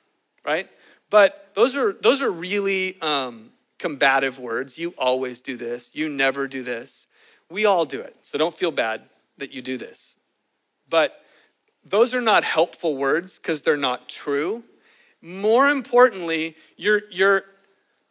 right? 0.44 0.68
But 1.08 1.52
those 1.54 1.74
are 1.74 1.94
those 1.94 2.20
are 2.20 2.30
really 2.30 3.00
um, 3.00 3.50
combative 3.78 4.38
words. 4.38 4.76
You 4.76 4.92
always 4.98 5.40
do 5.40 5.56
this. 5.56 5.88
You 5.94 6.10
never 6.10 6.46
do 6.46 6.62
this. 6.62 7.06
We 7.50 7.64
all 7.64 7.86
do 7.86 7.98
it. 8.02 8.18
So 8.20 8.36
don't 8.36 8.54
feel 8.54 8.70
bad 8.70 9.00
that 9.38 9.52
you 9.52 9.62
do 9.62 9.78
this. 9.78 10.16
But 10.90 11.24
those 11.82 12.14
are 12.14 12.20
not 12.20 12.44
helpful 12.44 12.94
words 12.94 13.38
because 13.38 13.62
they're 13.62 13.78
not 13.78 14.06
true. 14.06 14.64
More 15.22 15.70
importantly, 15.70 16.54
you're 16.76 17.00
you're 17.10 17.44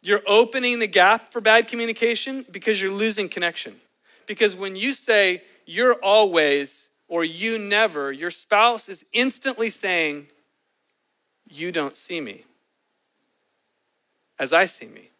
you're 0.02 0.22
opening 0.26 0.80
the 0.80 0.88
gap 0.88 1.30
for 1.30 1.40
bad 1.40 1.68
communication 1.68 2.44
because 2.50 2.82
you're 2.82 2.92
losing 2.92 3.28
connection. 3.28 3.76
Because 4.26 4.56
when 4.56 4.74
you 4.74 4.92
say 4.92 5.44
you're 5.66 5.94
always 6.02 6.88
or 7.06 7.22
you 7.22 7.60
never, 7.60 8.10
your 8.10 8.32
spouse 8.32 8.88
is 8.88 9.04
instantly 9.12 9.70
saying, 9.70 10.26
you 11.50 11.72
don't 11.72 11.96
see 11.96 12.20
me 12.20 12.44
as 14.38 14.52
I 14.52 14.64
see 14.64 14.86
me. 14.86 15.10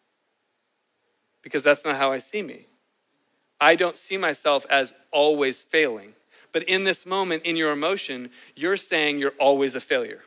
Because 1.43 1.63
that's 1.63 1.85
not 1.85 1.95
how 1.95 2.11
I 2.11 2.19
see 2.19 2.41
me. 2.41 2.65
I 3.59 3.75
don't 3.75 3.97
see 3.97 4.17
myself 4.17 4.65
as 4.69 4.93
always 5.11 5.61
failing. 5.61 6.13
But 6.51 6.63
in 6.63 6.83
this 6.83 7.05
moment, 7.05 7.43
in 7.43 7.55
your 7.55 7.71
emotion, 7.71 8.31
you're 8.55 8.77
saying 8.77 9.19
you're 9.19 9.33
always 9.39 9.75
a 9.75 9.79
failure. 9.79 10.23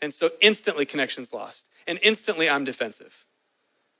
And 0.00 0.14
so 0.14 0.30
instantly 0.40 0.86
connection's 0.86 1.32
lost. 1.32 1.68
And 1.86 1.98
instantly 2.02 2.48
I'm 2.48 2.64
defensive. 2.64 3.24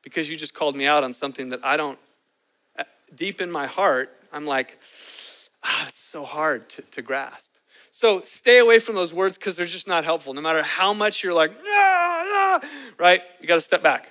Because 0.03 0.31
you 0.31 0.37
just 0.37 0.55
called 0.55 0.77
me 0.77 0.87
out 0.87 1.05
on 1.05 1.13
something 1.13 1.51
that 1.51 1.61
I 1.65 1.77
don't, 1.77 1.99
uh, 2.79 2.85
deep 3.15 3.41
in 3.41 3.51
my 3.51 3.67
heart, 3.67 4.17
I'm 4.33 4.47
like, 4.47 4.79
ah, 5.63 5.87
it's 5.89 6.01
so 6.01 6.25
hard 6.25 6.69
to, 6.71 6.83
to 6.83 7.03
grasp. 7.03 7.50
So 8.01 8.23
stay 8.25 8.57
away 8.61 8.79
from 8.79 8.95
those 8.95 9.13
words 9.13 9.37
because 9.37 9.57
they're 9.57 9.67
just 9.67 9.87
not 9.87 10.05
helpful. 10.05 10.33
No 10.33 10.41
matter 10.41 10.63
how 10.63 10.95
much 10.95 11.23
you're 11.23 11.35
like, 11.35 11.51
ah, 11.55 11.61
ah, 12.63 12.69
right? 12.97 13.21
You 13.43 13.47
got 13.47 13.57
to 13.57 13.61
step 13.61 13.83
back. 13.83 14.09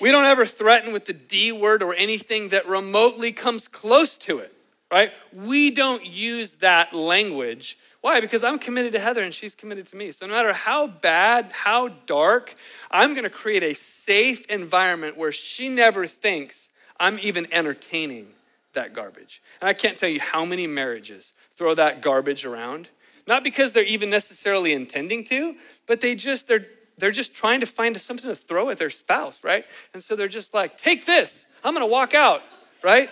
We 0.00 0.10
don't 0.10 0.24
ever 0.24 0.44
threaten 0.44 0.92
with 0.92 1.06
the 1.06 1.12
D 1.12 1.52
word 1.52 1.84
or 1.84 1.94
anything 1.94 2.48
that 2.48 2.66
remotely 2.66 3.30
comes 3.30 3.68
close 3.68 4.16
to 4.16 4.38
it, 4.40 4.52
right? 4.90 5.12
We 5.32 5.70
don't 5.70 6.04
use 6.04 6.54
that 6.56 6.92
language. 6.92 7.78
Why? 8.00 8.20
Because 8.20 8.42
I'm 8.42 8.58
committed 8.58 8.90
to 8.94 8.98
Heather 8.98 9.22
and 9.22 9.32
she's 9.32 9.54
committed 9.54 9.86
to 9.86 9.96
me. 9.96 10.10
So 10.10 10.26
no 10.26 10.32
matter 10.32 10.52
how 10.52 10.88
bad, 10.88 11.52
how 11.52 11.90
dark, 12.06 12.56
I'm 12.90 13.12
going 13.12 13.22
to 13.22 13.30
create 13.30 13.62
a 13.62 13.74
safe 13.74 14.44
environment 14.46 15.16
where 15.16 15.30
she 15.30 15.68
never 15.68 16.08
thinks 16.08 16.70
I'm 16.98 17.20
even 17.20 17.46
entertaining 17.52 18.34
that 18.74 18.92
garbage. 18.92 19.42
And 19.60 19.68
I 19.68 19.72
can't 19.72 19.98
tell 19.98 20.08
you 20.08 20.20
how 20.20 20.44
many 20.44 20.66
marriages 20.66 21.32
throw 21.54 21.74
that 21.74 22.02
garbage 22.02 22.44
around. 22.44 22.88
Not 23.26 23.44
because 23.44 23.72
they're 23.72 23.84
even 23.84 24.10
necessarily 24.10 24.72
intending 24.72 25.24
to, 25.24 25.54
but 25.86 26.00
they 26.00 26.14
just 26.14 26.48
they're 26.48 26.66
they're 26.96 27.12
just 27.12 27.34
trying 27.34 27.60
to 27.60 27.66
find 27.66 27.96
something 28.00 28.28
to 28.28 28.34
throw 28.34 28.70
at 28.70 28.78
their 28.78 28.90
spouse, 28.90 29.44
right? 29.44 29.64
And 29.94 30.02
so 30.02 30.16
they're 30.16 30.28
just 30.28 30.54
like, 30.54 30.76
"Take 30.76 31.04
this. 31.04 31.46
I'm 31.62 31.74
going 31.74 31.86
to 31.86 31.90
walk 31.90 32.14
out." 32.14 32.42
Right? 32.82 33.10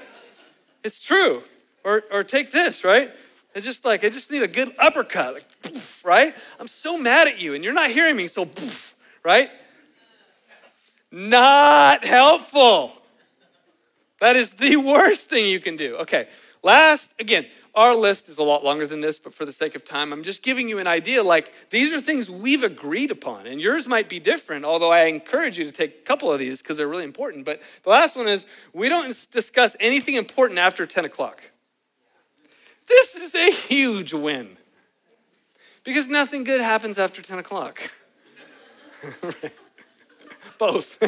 It's 0.82 1.00
true. 1.00 1.42
Or 1.84 2.02
or 2.10 2.24
take 2.24 2.50
this, 2.50 2.84
right? 2.84 3.12
It's 3.54 3.64
just 3.64 3.84
like 3.84 4.04
I 4.04 4.08
just 4.08 4.30
need 4.30 4.42
a 4.42 4.48
good 4.48 4.74
uppercut, 4.78 5.34
like, 5.34 5.62
poof, 5.62 6.04
right? 6.04 6.34
I'm 6.60 6.68
so 6.68 6.98
mad 6.98 7.26
at 7.26 7.40
you 7.40 7.54
and 7.54 7.64
you're 7.64 7.72
not 7.72 7.90
hearing 7.90 8.16
me, 8.16 8.26
so 8.26 8.44
poof, 8.44 8.94
right? 9.22 9.50
Not 11.10 12.04
helpful. 12.04 12.92
That 14.20 14.36
is 14.36 14.50
the 14.50 14.76
worst 14.76 15.28
thing 15.28 15.46
you 15.46 15.60
can 15.60 15.76
do. 15.76 15.96
Okay, 15.96 16.26
last, 16.62 17.12
again, 17.18 17.46
our 17.74 17.94
list 17.94 18.30
is 18.30 18.38
a 18.38 18.42
lot 18.42 18.64
longer 18.64 18.86
than 18.86 19.02
this, 19.02 19.18
but 19.18 19.34
for 19.34 19.44
the 19.44 19.52
sake 19.52 19.74
of 19.74 19.84
time, 19.84 20.10
I'm 20.12 20.22
just 20.22 20.42
giving 20.42 20.66
you 20.66 20.78
an 20.78 20.86
idea 20.86 21.22
like 21.22 21.52
these 21.68 21.92
are 21.92 22.00
things 22.00 22.30
we've 22.30 22.62
agreed 22.62 23.10
upon, 23.10 23.46
and 23.46 23.60
yours 23.60 23.86
might 23.86 24.08
be 24.08 24.18
different, 24.18 24.64
although 24.64 24.90
I 24.90 25.04
encourage 25.04 25.58
you 25.58 25.66
to 25.66 25.72
take 25.72 25.98
a 25.98 26.02
couple 26.02 26.32
of 26.32 26.38
these 26.38 26.62
because 26.62 26.78
they're 26.78 26.88
really 26.88 27.04
important. 27.04 27.44
But 27.44 27.60
the 27.82 27.90
last 27.90 28.16
one 28.16 28.28
is 28.28 28.46
we 28.72 28.88
don't 28.88 29.06
discuss 29.30 29.76
anything 29.78 30.14
important 30.14 30.58
after 30.58 30.86
10 30.86 31.04
o'clock. 31.04 31.42
This 32.88 33.14
is 33.14 33.34
a 33.34 33.50
huge 33.50 34.14
win 34.14 34.56
because 35.84 36.08
nothing 36.08 36.44
good 36.44 36.62
happens 36.62 36.98
after 36.98 37.20
10 37.20 37.38
o'clock. 37.38 37.78
Both. 40.58 40.98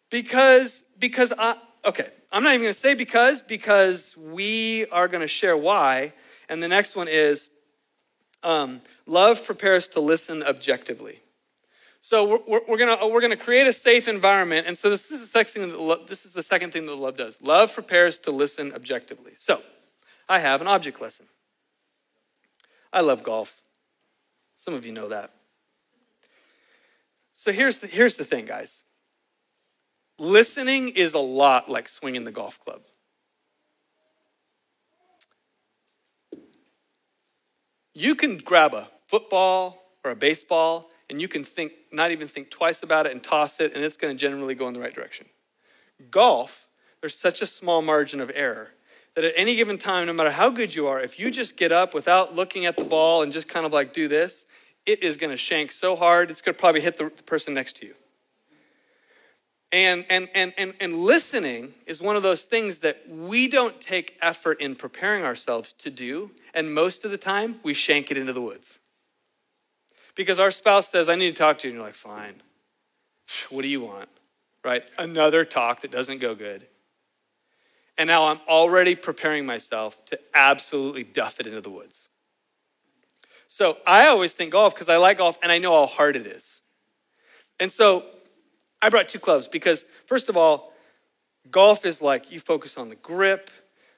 because, 0.10 0.84
because 0.98 1.32
I, 1.38 1.56
okay, 1.84 2.08
I'm 2.32 2.42
not 2.42 2.50
even 2.50 2.62
going 2.62 2.74
to 2.74 2.78
say 2.78 2.94
because, 2.94 3.42
because 3.42 4.16
we 4.16 4.86
are 4.86 5.08
going 5.08 5.22
to 5.22 5.28
share 5.28 5.56
why. 5.56 6.12
And 6.48 6.62
the 6.62 6.68
next 6.68 6.96
one 6.96 7.08
is 7.08 7.50
um, 8.42 8.80
love 9.06 9.44
prepares 9.44 9.88
to 9.88 10.00
listen 10.00 10.42
objectively. 10.42 11.20
So 12.00 12.40
we're, 12.46 12.60
we're, 12.68 12.76
gonna 12.76 13.08
we're 13.08 13.20
gonna 13.20 13.34
create 13.34 13.66
a 13.66 13.72
safe 13.72 14.06
environment, 14.06 14.68
and 14.68 14.78
so 14.78 14.90
this, 14.90 15.06
this 15.08 15.20
is 15.20 15.28
the 15.28 15.42
thing 15.42 15.68
that 15.70 16.06
this 16.06 16.24
is 16.24 16.30
the 16.30 16.42
second 16.44 16.72
thing 16.72 16.86
that 16.86 16.94
love 16.94 17.16
does. 17.16 17.42
Love 17.42 17.74
prepares 17.74 18.16
to 18.18 18.30
listen 18.30 18.72
objectively. 18.76 19.32
So 19.40 19.60
I 20.28 20.38
have 20.38 20.60
an 20.60 20.68
object 20.68 21.00
lesson. 21.00 21.26
I 22.92 23.00
love 23.00 23.24
golf. 23.24 23.60
Some 24.54 24.74
of 24.74 24.86
you 24.86 24.92
know 24.92 25.08
that. 25.08 25.32
So 27.32 27.50
here's 27.50 27.80
the, 27.80 27.88
here's 27.88 28.16
the 28.16 28.24
thing, 28.24 28.46
guys. 28.46 28.82
Listening 30.18 30.88
is 30.88 31.14
a 31.14 31.18
lot 31.18 31.68
like 31.68 31.88
swinging 31.88 32.24
the 32.24 32.32
golf 32.32 32.58
club. 32.58 32.80
You 37.94 38.14
can 38.14 38.38
grab 38.38 38.74
a 38.74 38.88
football 39.04 39.82
or 40.04 40.10
a 40.10 40.16
baseball 40.16 40.90
and 41.08 41.20
you 41.20 41.28
can 41.28 41.44
think, 41.44 41.72
not 41.92 42.10
even 42.10 42.28
think 42.28 42.50
twice 42.50 42.82
about 42.82 43.06
it 43.06 43.12
and 43.12 43.22
toss 43.22 43.60
it, 43.60 43.74
and 43.74 43.84
it's 43.84 43.96
going 43.96 44.14
to 44.14 44.20
generally 44.20 44.54
go 44.54 44.66
in 44.68 44.74
the 44.74 44.80
right 44.80 44.92
direction. 44.92 45.26
Golf, 46.10 46.66
there's 47.00 47.14
such 47.14 47.42
a 47.42 47.46
small 47.46 47.80
margin 47.80 48.20
of 48.20 48.30
error 48.34 48.70
that 49.14 49.24
at 49.24 49.32
any 49.36 49.56
given 49.56 49.78
time, 49.78 50.06
no 50.06 50.12
matter 50.12 50.30
how 50.30 50.50
good 50.50 50.74
you 50.74 50.86
are, 50.86 51.00
if 51.00 51.18
you 51.18 51.30
just 51.30 51.56
get 51.56 51.72
up 51.72 51.94
without 51.94 52.34
looking 52.34 52.66
at 52.66 52.76
the 52.76 52.84
ball 52.84 53.22
and 53.22 53.32
just 53.32 53.48
kind 53.48 53.64
of 53.64 53.72
like 53.72 53.92
do 53.92 54.08
this, 54.08 54.46
it 54.84 55.02
is 55.02 55.16
going 55.16 55.30
to 55.30 55.36
shank 55.36 55.70
so 55.70 55.96
hard, 55.96 56.30
it's 56.30 56.42
going 56.42 56.54
to 56.54 56.60
probably 56.60 56.80
hit 56.80 56.98
the 56.98 57.08
person 57.24 57.54
next 57.54 57.76
to 57.76 57.86
you. 57.86 57.94
And, 59.76 60.06
and, 60.08 60.30
and, 60.34 60.54
and, 60.56 60.72
and 60.80 60.96
listening 60.96 61.74
is 61.86 62.00
one 62.00 62.16
of 62.16 62.22
those 62.22 62.44
things 62.44 62.78
that 62.78 63.06
we 63.10 63.46
don't 63.46 63.78
take 63.78 64.16
effort 64.22 64.58
in 64.58 64.74
preparing 64.74 65.22
ourselves 65.22 65.74
to 65.74 65.90
do. 65.90 66.30
And 66.54 66.74
most 66.74 67.04
of 67.04 67.10
the 67.10 67.18
time, 67.18 67.60
we 67.62 67.74
shank 67.74 68.10
it 68.10 68.16
into 68.16 68.32
the 68.32 68.40
woods. 68.40 68.78
Because 70.14 70.40
our 70.40 70.50
spouse 70.50 70.88
says, 70.88 71.10
I 71.10 71.14
need 71.14 71.36
to 71.36 71.38
talk 71.38 71.58
to 71.58 71.68
you. 71.68 71.72
And 71.72 71.76
you're 71.76 71.84
like, 71.84 71.94
fine. 71.94 72.36
What 73.50 73.60
do 73.60 73.68
you 73.68 73.82
want? 73.82 74.08
Right? 74.64 74.82
Another 74.96 75.44
talk 75.44 75.82
that 75.82 75.90
doesn't 75.90 76.22
go 76.22 76.34
good. 76.34 76.66
And 77.98 78.06
now 78.08 78.28
I'm 78.28 78.40
already 78.48 78.94
preparing 78.94 79.44
myself 79.44 80.02
to 80.06 80.18
absolutely 80.34 81.04
duff 81.04 81.38
it 81.38 81.46
into 81.46 81.60
the 81.60 81.68
woods. 81.68 82.08
So 83.48 83.76
I 83.86 84.06
always 84.06 84.32
think 84.32 84.52
golf 84.52 84.74
because 84.74 84.88
I 84.88 84.96
like 84.96 85.18
golf 85.18 85.38
and 85.42 85.52
I 85.52 85.58
know 85.58 85.72
how 85.72 85.84
hard 85.84 86.16
it 86.16 86.24
is. 86.24 86.62
And 87.60 87.70
so 87.70 88.06
I 88.82 88.88
brought 88.88 89.08
two 89.08 89.18
clubs 89.18 89.48
because, 89.48 89.84
first 90.06 90.28
of 90.28 90.36
all, 90.36 90.72
golf 91.50 91.84
is 91.84 92.02
like 92.02 92.30
you 92.30 92.40
focus 92.40 92.76
on 92.76 92.88
the 92.88 92.96
grip. 92.96 93.50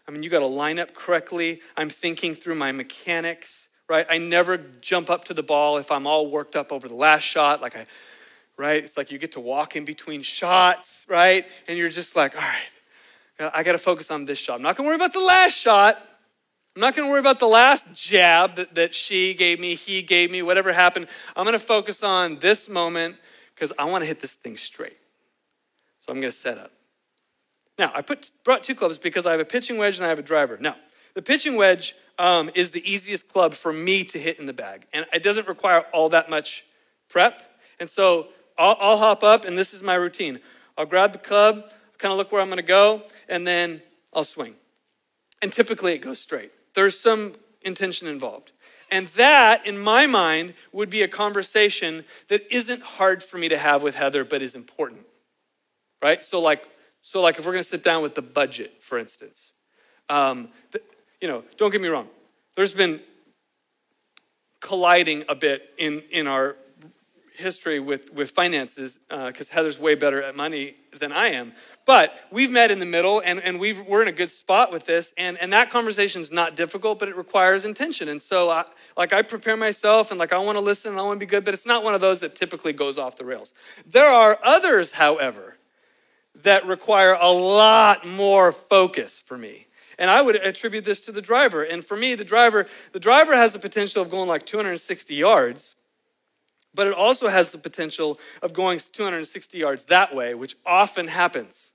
I 0.06 0.10
mean, 0.10 0.22
you 0.22 0.30
got 0.30 0.40
to 0.40 0.46
line 0.46 0.78
up 0.78 0.94
correctly. 0.94 1.60
I'm 1.76 1.90
thinking 1.90 2.34
through 2.34 2.54
my 2.54 2.72
mechanics, 2.72 3.68
right? 3.88 4.06
I 4.08 4.18
never 4.18 4.56
jump 4.56 5.10
up 5.10 5.24
to 5.26 5.34
the 5.34 5.42
ball 5.42 5.78
if 5.78 5.90
I'm 5.90 6.06
all 6.06 6.30
worked 6.30 6.56
up 6.56 6.72
over 6.72 6.88
the 6.88 6.94
last 6.94 7.22
shot. 7.22 7.60
Like 7.60 7.76
I, 7.76 7.86
right? 8.56 8.82
It's 8.82 8.96
like 8.96 9.10
you 9.10 9.18
get 9.18 9.32
to 9.32 9.40
walk 9.40 9.76
in 9.76 9.84
between 9.84 10.22
shots, 10.22 11.06
right? 11.08 11.46
And 11.66 11.78
you're 11.78 11.90
just 11.90 12.16
like, 12.16 12.34
all 12.34 12.42
right, 12.42 13.50
I 13.54 13.62
got 13.62 13.72
to 13.72 13.78
focus 13.78 14.10
on 14.10 14.24
this 14.24 14.38
shot. 14.38 14.56
I'm 14.56 14.62
not 14.62 14.76
going 14.76 14.86
to 14.86 14.88
worry 14.88 14.96
about 14.96 15.12
the 15.12 15.20
last 15.20 15.54
shot. 15.54 16.02
I'm 16.74 16.80
not 16.80 16.94
going 16.94 17.08
to 17.08 17.10
worry 17.10 17.20
about 17.20 17.40
the 17.40 17.48
last 17.48 17.92
jab 17.94 18.56
that, 18.56 18.74
that 18.74 18.94
she 18.94 19.34
gave 19.34 19.58
me, 19.58 19.74
he 19.74 20.02
gave 20.02 20.30
me, 20.30 20.42
whatever 20.42 20.72
happened. 20.72 21.08
I'm 21.36 21.44
going 21.44 21.58
to 21.58 21.64
focus 21.64 22.02
on 22.02 22.38
this 22.38 22.68
moment 22.68 23.16
because 23.58 23.72
I 23.76 23.86
want 23.86 24.02
to 24.02 24.06
hit 24.06 24.20
this 24.20 24.34
thing 24.34 24.56
straight. 24.56 24.96
So 25.98 26.12
I'm 26.12 26.20
going 26.20 26.30
to 26.30 26.36
set 26.36 26.58
up. 26.58 26.70
Now, 27.76 27.90
I 27.92 28.02
put, 28.02 28.30
brought 28.44 28.62
two 28.62 28.76
clubs 28.76 28.98
because 28.98 29.26
I 29.26 29.32
have 29.32 29.40
a 29.40 29.44
pitching 29.44 29.78
wedge 29.78 29.96
and 29.96 30.06
I 30.06 30.08
have 30.08 30.18
a 30.20 30.22
driver. 30.22 30.56
Now, 30.60 30.76
the 31.14 31.22
pitching 31.22 31.56
wedge 31.56 31.96
um, 32.18 32.50
is 32.54 32.70
the 32.70 32.88
easiest 32.88 33.28
club 33.28 33.54
for 33.54 33.72
me 33.72 34.04
to 34.04 34.18
hit 34.18 34.38
in 34.38 34.46
the 34.46 34.52
bag, 34.52 34.86
and 34.92 35.06
it 35.12 35.24
doesn't 35.24 35.48
require 35.48 35.80
all 35.92 36.08
that 36.10 36.30
much 36.30 36.64
prep. 37.08 37.42
And 37.80 37.90
so 37.90 38.28
I'll, 38.56 38.76
I'll 38.78 38.96
hop 38.96 39.24
up, 39.24 39.44
and 39.44 39.58
this 39.58 39.74
is 39.74 39.82
my 39.82 39.94
routine. 39.94 40.38
I'll 40.76 40.86
grab 40.86 41.12
the 41.12 41.18
club, 41.18 41.64
kind 41.98 42.12
of 42.12 42.18
look 42.18 42.30
where 42.30 42.40
I'm 42.40 42.48
going 42.48 42.58
to 42.58 42.62
go, 42.62 43.02
and 43.28 43.44
then 43.44 43.82
I'll 44.14 44.24
swing. 44.24 44.54
And 45.42 45.52
typically 45.52 45.94
it 45.94 45.98
goes 45.98 46.20
straight. 46.20 46.52
There's 46.74 46.98
some 46.98 47.34
intention 47.62 48.06
involved. 48.06 48.52
And 48.90 49.06
that, 49.08 49.66
in 49.66 49.78
my 49.78 50.06
mind, 50.06 50.54
would 50.72 50.90
be 50.90 51.02
a 51.02 51.08
conversation 51.08 52.04
that 52.28 52.50
isn't 52.50 52.82
hard 52.82 53.22
for 53.22 53.38
me 53.38 53.48
to 53.48 53.58
have 53.58 53.82
with 53.82 53.94
Heather, 53.94 54.24
but 54.24 54.40
is 54.42 54.54
important. 54.54 55.04
Right? 56.02 56.22
So, 56.24 56.40
like, 56.40 56.66
so 57.00 57.20
like 57.20 57.38
if 57.38 57.46
we're 57.46 57.52
going 57.52 57.64
to 57.64 57.68
sit 57.68 57.84
down 57.84 58.02
with 58.02 58.14
the 58.14 58.22
budget, 58.22 58.82
for 58.82 58.98
instance, 58.98 59.52
um, 60.08 60.48
the, 60.72 60.80
you 61.20 61.28
know, 61.28 61.44
don't 61.56 61.70
get 61.70 61.80
me 61.80 61.88
wrong. 61.88 62.08
There's 62.54 62.74
been 62.74 63.00
colliding 64.60 65.24
a 65.28 65.34
bit 65.34 65.70
in 65.78 66.02
in 66.10 66.26
our 66.26 66.56
history 67.38 67.80
with 67.80 68.12
with 68.12 68.30
finances 68.30 68.98
because 69.08 69.50
uh, 69.50 69.54
Heather's 69.54 69.78
way 69.78 69.94
better 69.94 70.22
at 70.22 70.36
money 70.36 70.74
than 70.98 71.12
I 71.12 71.28
am. 71.28 71.52
But 71.88 72.14
we've 72.30 72.50
met 72.50 72.70
in 72.70 72.80
the 72.80 72.86
middle 72.86 73.22
and, 73.24 73.40
and 73.40 73.58
we 73.58 73.72
are 73.72 74.02
in 74.02 74.08
a 74.08 74.12
good 74.12 74.28
spot 74.28 74.70
with 74.70 74.84
this. 74.84 75.14
And, 75.16 75.38
and 75.38 75.50
that 75.54 75.70
conversation 75.70 76.20
is 76.20 76.30
not 76.30 76.54
difficult, 76.54 76.98
but 76.98 77.08
it 77.08 77.16
requires 77.16 77.64
intention. 77.64 78.10
And 78.10 78.20
so, 78.20 78.50
I, 78.50 78.66
like, 78.94 79.14
I 79.14 79.22
prepare 79.22 79.56
myself 79.56 80.10
and, 80.10 80.20
like, 80.20 80.34
I 80.34 80.38
want 80.38 80.56
to 80.56 80.60
listen 80.60 80.90
and 80.90 81.00
I 81.00 81.02
want 81.02 81.16
to 81.16 81.26
be 81.26 81.30
good, 81.30 81.46
but 81.46 81.54
it's 81.54 81.64
not 81.64 81.82
one 81.82 81.94
of 81.94 82.02
those 82.02 82.20
that 82.20 82.34
typically 82.34 82.74
goes 82.74 82.98
off 82.98 83.16
the 83.16 83.24
rails. 83.24 83.54
There 83.86 84.06
are 84.06 84.38
others, 84.42 84.90
however, 84.90 85.56
that 86.42 86.66
require 86.66 87.16
a 87.18 87.30
lot 87.30 88.06
more 88.06 88.52
focus 88.52 89.22
for 89.24 89.38
me. 89.38 89.66
And 89.98 90.10
I 90.10 90.20
would 90.20 90.36
attribute 90.36 90.84
this 90.84 91.00
to 91.06 91.12
the 91.12 91.22
driver. 91.22 91.62
And 91.62 91.82
for 91.82 91.96
me, 91.96 92.14
the 92.14 92.22
driver, 92.22 92.66
the 92.92 93.00
driver 93.00 93.34
has 93.34 93.54
the 93.54 93.58
potential 93.58 94.02
of 94.02 94.10
going 94.10 94.28
like 94.28 94.44
260 94.44 95.14
yards, 95.14 95.74
but 96.78 96.86
it 96.86 96.94
also 96.94 97.26
has 97.26 97.50
the 97.50 97.58
potential 97.58 98.20
of 98.40 98.52
going 98.52 98.78
260 98.78 99.58
yards 99.58 99.86
that 99.86 100.14
way, 100.14 100.32
which 100.32 100.54
often 100.64 101.08
happens 101.08 101.72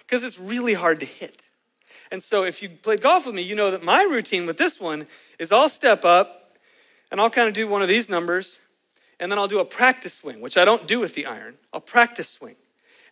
because 0.00 0.22
it's 0.22 0.38
really 0.38 0.74
hard 0.74 1.00
to 1.00 1.06
hit. 1.06 1.40
And 2.10 2.22
so 2.22 2.44
if 2.44 2.62
you 2.62 2.68
played 2.68 3.00
golf 3.00 3.24
with 3.24 3.34
me, 3.34 3.40
you 3.40 3.54
know 3.54 3.70
that 3.70 3.82
my 3.82 4.02
routine 4.02 4.44
with 4.44 4.58
this 4.58 4.78
one 4.78 5.06
is 5.38 5.52
I'll 5.52 5.70
step 5.70 6.04
up 6.04 6.54
and 7.10 7.18
I'll 7.18 7.30
kind 7.30 7.48
of 7.48 7.54
do 7.54 7.66
one 7.66 7.80
of 7.80 7.88
these 7.88 8.10
numbers 8.10 8.60
and 9.18 9.32
then 9.32 9.38
I'll 9.38 9.48
do 9.48 9.58
a 9.58 9.64
practice 9.64 10.12
swing, 10.12 10.42
which 10.42 10.58
I 10.58 10.66
don't 10.66 10.86
do 10.86 11.00
with 11.00 11.14
the 11.14 11.24
iron. 11.24 11.54
I'll 11.72 11.80
practice 11.80 12.28
swing. 12.28 12.56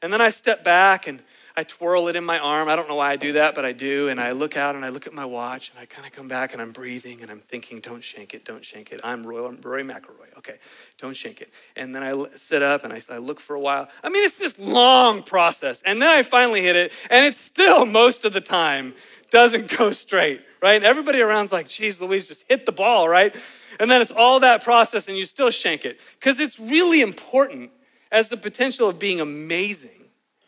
And 0.03 0.12
then 0.12 0.20
I 0.20 0.29
step 0.29 0.62
back 0.62 1.07
and 1.07 1.22
I 1.61 1.64
twirl 1.64 2.09
it 2.09 2.16
in 2.16 2.25
my 2.25 2.38
arm. 2.38 2.70
I 2.70 2.77
don't 2.77 2.88
know 2.88 2.94
why 2.94 3.11
I 3.11 3.16
do 3.16 3.33
that, 3.33 3.55
but 3.55 3.66
I 3.66 3.73
do. 3.73 4.09
And 4.09 4.18
I 4.18 4.33
look 4.33 4.57
out 4.57 4.77
and 4.77 4.83
I 4.83 4.88
look 4.88 5.07
at 5.07 5.12
my 5.12 5.27
watch 5.27 5.68
and 5.68 5.79
I 5.79 5.85
kind 5.85 6.07
of 6.07 6.12
come 6.14 6.27
back 6.27 6.55
and 6.55 6.62
I'm 6.62 6.73
breathing 6.73 7.20
and 7.20 7.31
I'm 7.31 7.40
thinking, 7.40 7.81
don't 7.81 8.03
shank 8.03 8.33
it, 8.33 8.46
don't 8.46 8.64
shank 8.64 8.92
it. 8.92 9.01
I'm 9.05 9.27
Rory, 9.27 9.46
I'm 9.46 9.61
Rory 9.61 9.85
McIlroy. 9.85 10.38
Okay, 10.38 10.55
don't 10.96 11.14
shank 11.14 11.42
it. 11.42 11.51
And 11.77 11.94
then 11.94 12.03
I 12.03 12.14
sit 12.35 12.62
up 12.62 12.83
and 12.85 12.94
I, 12.94 13.03
I 13.11 13.18
look 13.18 13.40
for 13.40 13.57
a 13.57 13.61
while. 13.61 13.90
I 14.03 14.09
mean, 14.09 14.25
it's 14.25 14.38
this 14.38 14.59
long 14.59 15.23
process. 15.23 15.83
And 15.83 16.01
then 16.01 16.09
I 16.09 16.23
finally 16.23 16.62
hit 16.62 16.77
it 16.77 16.92
and 17.11 17.27
it 17.27 17.35
still, 17.35 17.85
most 17.85 18.25
of 18.25 18.33
the 18.33 18.40
time, 18.40 18.94
doesn't 19.31 19.77
go 19.77 19.90
straight, 19.90 20.40
right? 20.62 20.77
And 20.77 20.85
everybody 20.85 21.20
around's 21.20 21.53
like, 21.53 21.68
geez, 21.68 22.01
Louise, 22.01 22.27
just 22.27 22.49
hit 22.49 22.64
the 22.64 22.73
ball, 22.73 23.07
right? 23.07 23.37
And 23.79 23.90
then 23.90 24.01
it's 24.01 24.12
all 24.12 24.40
that 24.40 24.64
process 24.64 25.09
and 25.09 25.18
you 25.18 25.27
still 25.27 25.51
shank 25.51 25.85
it 25.85 26.01
because 26.18 26.40
it's 26.40 26.59
really 26.59 27.03
important 27.03 27.70
as 28.11 28.31
the 28.31 28.38
potential 28.38 28.88
of 28.88 28.99
being 28.99 29.20
amazing 29.20 29.99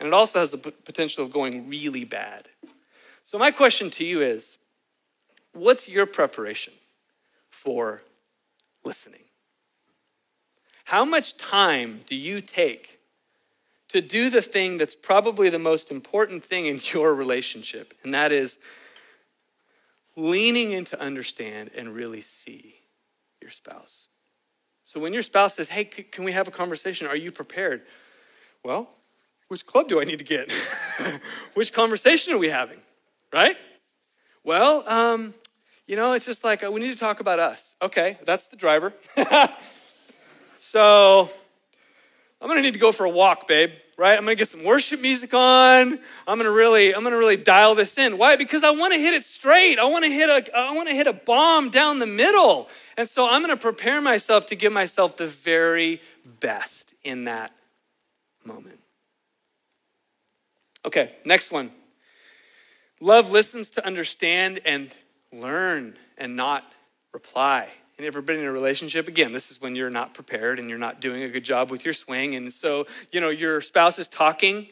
and 0.02 0.08
it 0.08 0.14
also 0.14 0.40
has 0.40 0.50
the 0.50 0.58
potential 0.58 1.24
of 1.24 1.32
going 1.32 1.68
really 1.68 2.04
bad. 2.04 2.48
So, 3.22 3.38
my 3.38 3.52
question 3.52 3.88
to 3.90 4.04
you 4.04 4.20
is 4.20 4.58
what's 5.52 5.88
your 5.88 6.06
preparation 6.06 6.72
for 7.50 8.02
listening? 8.84 9.22
How 10.86 11.04
much 11.04 11.36
time 11.36 12.00
do 12.06 12.16
you 12.16 12.40
take 12.40 12.98
to 13.90 14.00
do 14.00 14.28
the 14.28 14.42
thing 14.42 14.76
that's 14.76 14.96
probably 14.96 15.48
the 15.48 15.60
most 15.60 15.92
important 15.92 16.42
thing 16.42 16.66
in 16.66 16.80
your 16.92 17.14
relationship? 17.14 17.94
And 18.02 18.12
that 18.12 18.32
is 18.32 18.58
leaning 20.16 20.72
in 20.72 20.84
to 20.86 21.00
understand 21.00 21.70
and 21.76 21.94
really 21.94 22.22
see 22.22 22.74
your 23.40 23.52
spouse. 23.52 24.08
So 24.84 24.98
when 24.98 25.12
your 25.12 25.22
spouse 25.22 25.54
says, 25.54 25.68
Hey, 25.68 25.84
can 25.84 26.24
we 26.24 26.32
have 26.32 26.48
a 26.48 26.50
conversation? 26.50 27.06
Are 27.06 27.14
you 27.14 27.30
prepared? 27.30 27.82
Well, 28.64 28.90
which 29.48 29.66
club 29.66 29.88
do 29.88 30.00
I 30.00 30.04
need 30.04 30.18
to 30.18 30.24
get? 30.24 30.52
which 31.54 31.72
conversation 31.72 32.32
are 32.32 32.38
we 32.38 32.48
having? 32.48 32.80
Right? 33.32 33.56
Well, 34.44 34.88
um, 34.88 35.34
you 35.86 35.96
know, 35.96 36.12
it's 36.12 36.24
just 36.24 36.44
like 36.44 36.64
uh, 36.64 36.70
we 36.70 36.80
need 36.80 36.92
to 36.92 36.98
talk 36.98 37.20
about 37.20 37.38
us. 37.38 37.74
Okay, 37.82 38.18
that's 38.24 38.46
the 38.46 38.56
driver. 38.56 38.92
so 40.56 41.30
I'm 42.40 42.48
gonna 42.48 42.62
need 42.62 42.74
to 42.74 42.80
go 42.80 42.92
for 42.92 43.04
a 43.04 43.10
walk, 43.10 43.46
babe. 43.46 43.70
Right? 43.96 44.16
I'm 44.16 44.24
gonna 44.24 44.34
get 44.34 44.48
some 44.48 44.64
worship 44.64 45.00
music 45.00 45.32
on. 45.32 45.98
I'm 46.26 46.38
gonna 46.38 46.50
really, 46.50 46.92
I'm 46.92 47.04
gonna 47.04 47.18
really 47.18 47.36
dial 47.36 47.74
this 47.76 47.96
in. 47.98 48.18
Why? 48.18 48.34
Because 48.34 48.64
I 48.64 48.70
want 48.70 48.92
to 48.94 48.98
hit 48.98 49.14
it 49.14 49.24
straight. 49.24 49.78
I 49.78 49.84
want 49.84 50.04
to 50.04 50.10
hit 50.10 50.28
a, 50.28 50.58
I 50.58 50.74
want 50.74 50.88
to 50.88 50.94
hit 50.94 51.06
a 51.06 51.12
bomb 51.12 51.70
down 51.70 52.00
the 52.00 52.06
middle. 52.06 52.68
And 52.96 53.08
so 53.08 53.28
I'm 53.28 53.42
gonna 53.42 53.56
prepare 53.56 54.00
myself 54.00 54.46
to 54.46 54.56
give 54.56 54.72
myself 54.72 55.16
the 55.16 55.28
very 55.28 56.00
best 56.40 56.94
in 57.04 57.24
that 57.24 57.52
moment. 58.44 58.81
Okay, 60.84 61.14
next 61.24 61.52
one. 61.52 61.70
Love 63.00 63.30
listens 63.30 63.70
to 63.70 63.86
understand 63.86 64.60
and 64.64 64.94
learn 65.32 65.96
and 66.18 66.36
not 66.36 66.64
reply. 67.12 67.68
And 67.98 68.06
ever 68.06 68.22
been 68.22 68.38
in 68.38 68.46
a 68.46 68.52
relationship? 68.52 69.06
Again, 69.06 69.32
this 69.32 69.50
is 69.50 69.60
when 69.60 69.76
you're 69.76 69.90
not 69.90 70.14
prepared 70.14 70.58
and 70.58 70.68
you're 70.68 70.78
not 70.78 71.00
doing 71.00 71.22
a 71.22 71.28
good 71.28 71.44
job 71.44 71.70
with 71.70 71.84
your 71.84 71.94
swing. 71.94 72.34
And 72.34 72.52
so, 72.52 72.86
you 73.12 73.20
know, 73.20 73.28
your 73.28 73.60
spouse 73.60 73.98
is 73.98 74.08
talking 74.08 74.66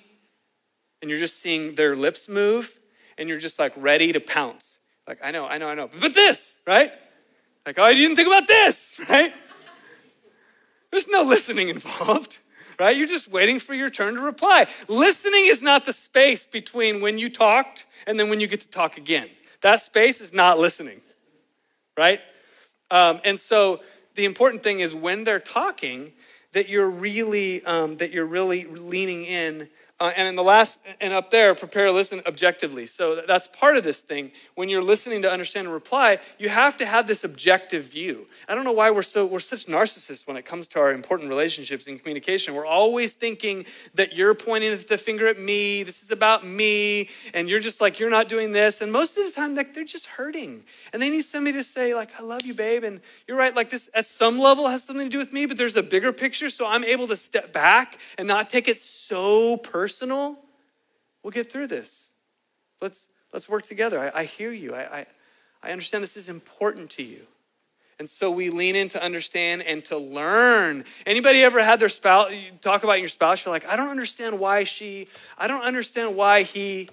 and 1.01 1.11
you're 1.11 1.18
just 1.18 1.40
seeing 1.40 1.75
their 1.75 1.94
lips 1.96 2.29
move 2.29 2.79
and 3.18 3.29
you're 3.29 3.38
just 3.38 3.59
like 3.59 3.73
ready 3.77 4.12
to 4.12 4.20
pounce. 4.20 4.79
Like, 5.07 5.18
I 5.23 5.31
know, 5.31 5.46
I 5.46 5.59
know, 5.59 5.68
I 5.68 5.75
know. 5.75 5.88
But 6.01 6.14
this, 6.14 6.59
right? 6.66 6.92
Like, 7.66 7.79
oh, 7.79 7.88
you 7.88 8.07
didn't 8.07 8.16
think 8.16 8.29
about 8.29 8.49
this, 8.49 9.01
right? 9.09 9.33
There's 10.90 11.09
no 11.09 11.23
listening 11.23 11.68
involved, 11.68 12.38
right? 12.80 12.96
You're 12.96 13.06
just 13.06 13.30
waiting 13.30 13.58
for 13.58 13.74
your 13.74 13.90
turn 13.90 14.14
to 14.14 14.20
reply. 14.20 14.66
Listening 14.88 15.42
is 15.44 15.62
not 15.62 15.84
the 15.84 15.92
space 15.92 16.46
between 16.46 17.00
when 17.00 17.18
you 17.18 17.28
talked 17.28 17.86
and 18.06 18.18
then 18.18 18.30
when 18.30 18.40
you 18.40 18.46
get 18.46 18.60
to 18.60 18.68
talk 18.68 18.96
again. 18.96 19.28
That 19.60 19.80
space 19.82 20.20
is 20.20 20.32
not 20.32 20.58
listening, 20.58 21.00
right? 21.96 22.20
Um, 22.90 23.20
and 23.24 23.38
so 23.38 23.80
the 24.14 24.24
important 24.24 24.62
thing 24.62 24.80
is 24.80 24.94
when 24.94 25.24
they're 25.24 25.38
talking, 25.38 26.12
that 26.52 26.68
you're 26.68 26.90
really 26.90 27.62
um, 27.64 27.98
that 27.98 28.10
you're 28.10 28.26
really 28.26 28.64
leaning 28.64 29.24
in 29.24 29.68
uh, 30.00 30.12
and 30.16 30.26
in 30.26 30.34
the 30.34 30.42
last, 30.42 30.80
and 30.98 31.12
up 31.12 31.30
there, 31.30 31.54
prepare, 31.54 31.90
listen 31.90 32.22
objectively. 32.26 32.86
So 32.86 33.20
that's 33.26 33.46
part 33.48 33.76
of 33.76 33.84
this 33.84 34.00
thing. 34.00 34.32
When 34.54 34.70
you're 34.70 34.82
listening 34.82 35.20
to 35.22 35.30
understand 35.30 35.66
and 35.66 35.74
reply, 35.74 36.18
you 36.38 36.48
have 36.48 36.78
to 36.78 36.86
have 36.86 37.06
this 37.06 37.22
objective 37.22 37.84
view. 37.84 38.26
I 38.48 38.54
don't 38.54 38.64
know 38.64 38.72
why 38.72 38.90
we're 38.90 39.02
so 39.02 39.26
we're 39.26 39.40
such 39.40 39.66
narcissists 39.66 40.26
when 40.26 40.38
it 40.38 40.46
comes 40.46 40.68
to 40.68 40.80
our 40.80 40.90
important 40.90 41.28
relationships 41.28 41.86
and 41.86 41.98
communication. 41.98 42.54
We're 42.54 42.64
always 42.64 43.12
thinking 43.12 43.66
that 43.94 44.16
you're 44.16 44.34
pointing 44.34 44.70
the 44.70 44.96
finger 44.96 45.26
at 45.26 45.38
me. 45.38 45.82
This 45.82 46.02
is 46.02 46.10
about 46.10 46.46
me, 46.46 47.10
and 47.34 47.46
you're 47.46 47.60
just 47.60 47.82
like 47.82 48.00
you're 48.00 48.08
not 48.08 48.30
doing 48.30 48.52
this. 48.52 48.80
And 48.80 48.90
most 48.90 49.18
of 49.18 49.26
the 49.26 49.32
time, 49.32 49.54
like 49.54 49.74
they're 49.74 49.84
just 49.84 50.06
hurting, 50.06 50.64
and 50.94 51.02
they 51.02 51.10
need 51.10 51.24
somebody 51.24 51.58
to 51.58 51.64
say 51.64 51.94
like 51.94 52.18
I 52.18 52.22
love 52.22 52.46
you, 52.46 52.54
babe. 52.54 52.84
And 52.84 53.02
you're 53.28 53.36
right, 53.36 53.54
like 53.54 53.68
this 53.68 53.90
at 53.94 54.06
some 54.06 54.38
level 54.38 54.66
has 54.68 54.82
something 54.82 55.08
to 55.08 55.10
do 55.10 55.18
with 55.18 55.34
me, 55.34 55.44
but 55.44 55.58
there's 55.58 55.76
a 55.76 55.82
bigger 55.82 56.14
picture, 56.14 56.48
so 56.48 56.66
I'm 56.66 56.84
able 56.84 57.06
to 57.08 57.18
step 57.18 57.52
back 57.52 57.98
and 58.16 58.26
not 58.26 58.48
take 58.48 58.66
it 58.66 58.80
so 58.80 59.58
personally 59.58 59.89
personal, 59.90 60.38
we'll 61.24 61.33
get 61.33 61.50
through 61.50 61.66
this. 61.66 62.11
Let's, 62.81 63.09
let's 63.33 63.48
work 63.48 63.64
together. 63.64 63.98
I, 63.98 64.20
I 64.20 64.24
hear 64.24 64.53
you. 64.53 64.72
I, 64.72 65.00
I, 65.00 65.07
I 65.64 65.72
understand 65.72 66.05
this 66.05 66.16
is 66.16 66.29
important 66.29 66.90
to 66.90 67.03
you. 67.03 67.26
And 67.98 68.09
so 68.09 68.31
we 68.31 68.50
lean 68.50 68.76
in 68.76 68.88
to 68.90 69.03
understand 69.03 69.64
and 69.64 69.85
to 69.87 69.98
learn. 69.98 70.85
Anybody 71.07 71.42
ever 71.42 71.62
had 71.62 71.81
their 71.81 71.88
spouse 71.88 72.31
talk 72.61 72.85
about 72.85 73.00
your 73.00 73.09
spouse? 73.09 73.44
You're 73.44 73.53
like, 73.53 73.66
I 73.66 73.74
don't 73.74 73.88
understand 73.88 74.38
why 74.38 74.62
she, 74.62 75.09
I 75.37 75.48
don't 75.48 75.64
understand 75.64 76.16
why 76.16 76.44
he. 76.44 76.88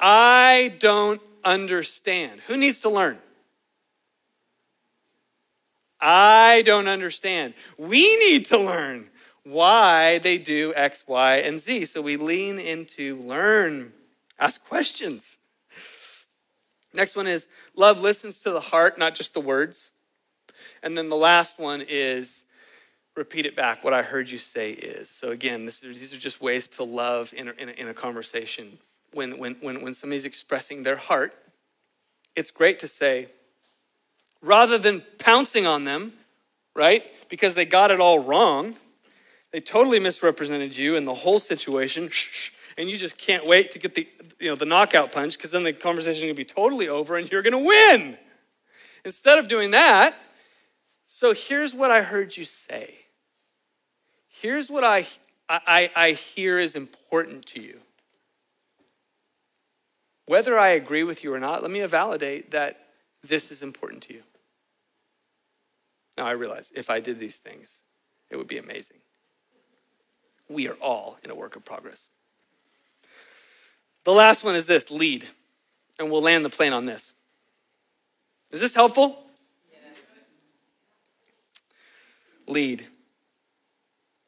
I 0.00 0.74
don't 0.80 1.22
understand. 1.44 2.40
Who 2.48 2.56
needs 2.56 2.80
to 2.80 2.90
learn? 2.90 3.18
I 6.00 6.62
don't 6.66 6.88
understand. 6.88 7.54
We 7.78 8.16
need 8.16 8.46
to 8.46 8.58
learn 8.58 9.09
why 9.44 10.18
they 10.18 10.38
do 10.38 10.72
X, 10.76 11.04
Y, 11.06 11.36
and 11.36 11.60
Z. 11.60 11.86
So 11.86 12.02
we 12.02 12.16
lean 12.16 12.58
into 12.58 13.16
learn, 13.16 13.92
ask 14.38 14.64
questions. 14.66 15.38
Next 16.94 17.16
one 17.16 17.26
is 17.26 17.46
love 17.76 18.00
listens 18.00 18.40
to 18.42 18.50
the 18.50 18.60
heart, 18.60 18.98
not 18.98 19.14
just 19.14 19.34
the 19.34 19.40
words. 19.40 19.90
And 20.82 20.96
then 20.96 21.08
the 21.08 21.16
last 21.16 21.58
one 21.58 21.82
is 21.88 22.44
repeat 23.16 23.46
it 23.46 23.54
back. 23.54 23.84
What 23.84 23.92
I 23.92 24.02
heard 24.02 24.30
you 24.30 24.38
say 24.38 24.72
is. 24.72 25.10
So 25.10 25.30
again, 25.30 25.66
this, 25.66 25.80
these 25.80 26.14
are 26.14 26.18
just 26.18 26.40
ways 26.40 26.68
to 26.68 26.84
love 26.84 27.32
in 27.36 27.48
a, 27.48 27.52
in 27.52 27.68
a, 27.68 27.72
in 27.72 27.88
a 27.88 27.94
conversation. 27.94 28.78
When, 29.12 29.38
when, 29.38 29.54
when, 29.60 29.82
when 29.82 29.94
somebody's 29.94 30.24
expressing 30.24 30.82
their 30.82 30.96
heart, 30.96 31.34
it's 32.36 32.50
great 32.50 32.78
to 32.80 32.88
say, 32.88 33.26
rather 34.40 34.78
than 34.78 35.02
pouncing 35.18 35.66
on 35.66 35.84
them, 35.84 36.12
right? 36.74 37.04
Because 37.28 37.54
they 37.54 37.64
got 37.64 37.90
it 37.90 38.00
all 38.00 38.20
wrong 38.20 38.76
they 39.52 39.60
totally 39.60 39.98
misrepresented 39.98 40.76
you 40.76 40.96
and 40.96 41.06
the 41.06 41.14
whole 41.14 41.38
situation, 41.38 42.10
and 42.78 42.88
you 42.88 42.96
just 42.96 43.18
can't 43.18 43.46
wait 43.46 43.70
to 43.72 43.78
get 43.78 43.94
the, 43.94 44.06
you 44.38 44.48
know, 44.48 44.56
the 44.56 44.64
knockout 44.64 45.12
punch 45.12 45.36
because 45.36 45.50
then 45.50 45.64
the 45.64 45.72
conversation 45.72 46.16
is 46.16 46.20
going 46.22 46.34
to 46.34 46.36
be 46.36 46.44
totally 46.44 46.88
over 46.88 47.16
and 47.16 47.30
you're 47.30 47.42
going 47.42 47.52
to 47.52 47.58
win. 47.58 48.18
Instead 49.04 49.38
of 49.38 49.48
doing 49.48 49.72
that, 49.72 50.14
so 51.06 51.34
here's 51.34 51.74
what 51.74 51.90
I 51.90 52.02
heard 52.02 52.36
you 52.36 52.44
say. 52.44 52.98
Here's 54.28 54.70
what 54.70 54.84
I, 54.84 55.06
I, 55.48 55.90
I 55.96 56.10
hear 56.12 56.58
is 56.58 56.76
important 56.76 57.46
to 57.46 57.60
you. 57.60 57.78
Whether 60.26 60.56
I 60.58 60.68
agree 60.68 61.02
with 61.02 61.24
you 61.24 61.34
or 61.34 61.40
not, 61.40 61.62
let 61.62 61.72
me 61.72 61.84
validate 61.86 62.52
that 62.52 62.78
this 63.22 63.50
is 63.50 63.62
important 63.62 64.02
to 64.04 64.14
you. 64.14 64.22
Now, 66.16 66.26
I 66.26 66.32
realize 66.32 66.70
if 66.74 66.88
I 66.88 67.00
did 67.00 67.18
these 67.18 67.38
things, 67.38 67.82
it 68.30 68.36
would 68.36 68.46
be 68.46 68.58
amazing 68.58 68.98
we 70.50 70.68
are 70.68 70.74
all 70.74 71.16
in 71.24 71.30
a 71.30 71.34
work 71.34 71.56
of 71.56 71.64
progress. 71.64 72.08
The 74.04 74.12
last 74.12 74.42
one 74.44 74.56
is 74.56 74.66
this 74.66 74.90
lead, 74.90 75.26
and 75.98 76.10
we'll 76.10 76.22
land 76.22 76.44
the 76.44 76.50
plane 76.50 76.72
on 76.72 76.86
this. 76.86 77.12
Is 78.50 78.60
this 78.60 78.74
helpful? 78.74 79.24
Yes. 79.70 80.00
Lead. 82.48 82.86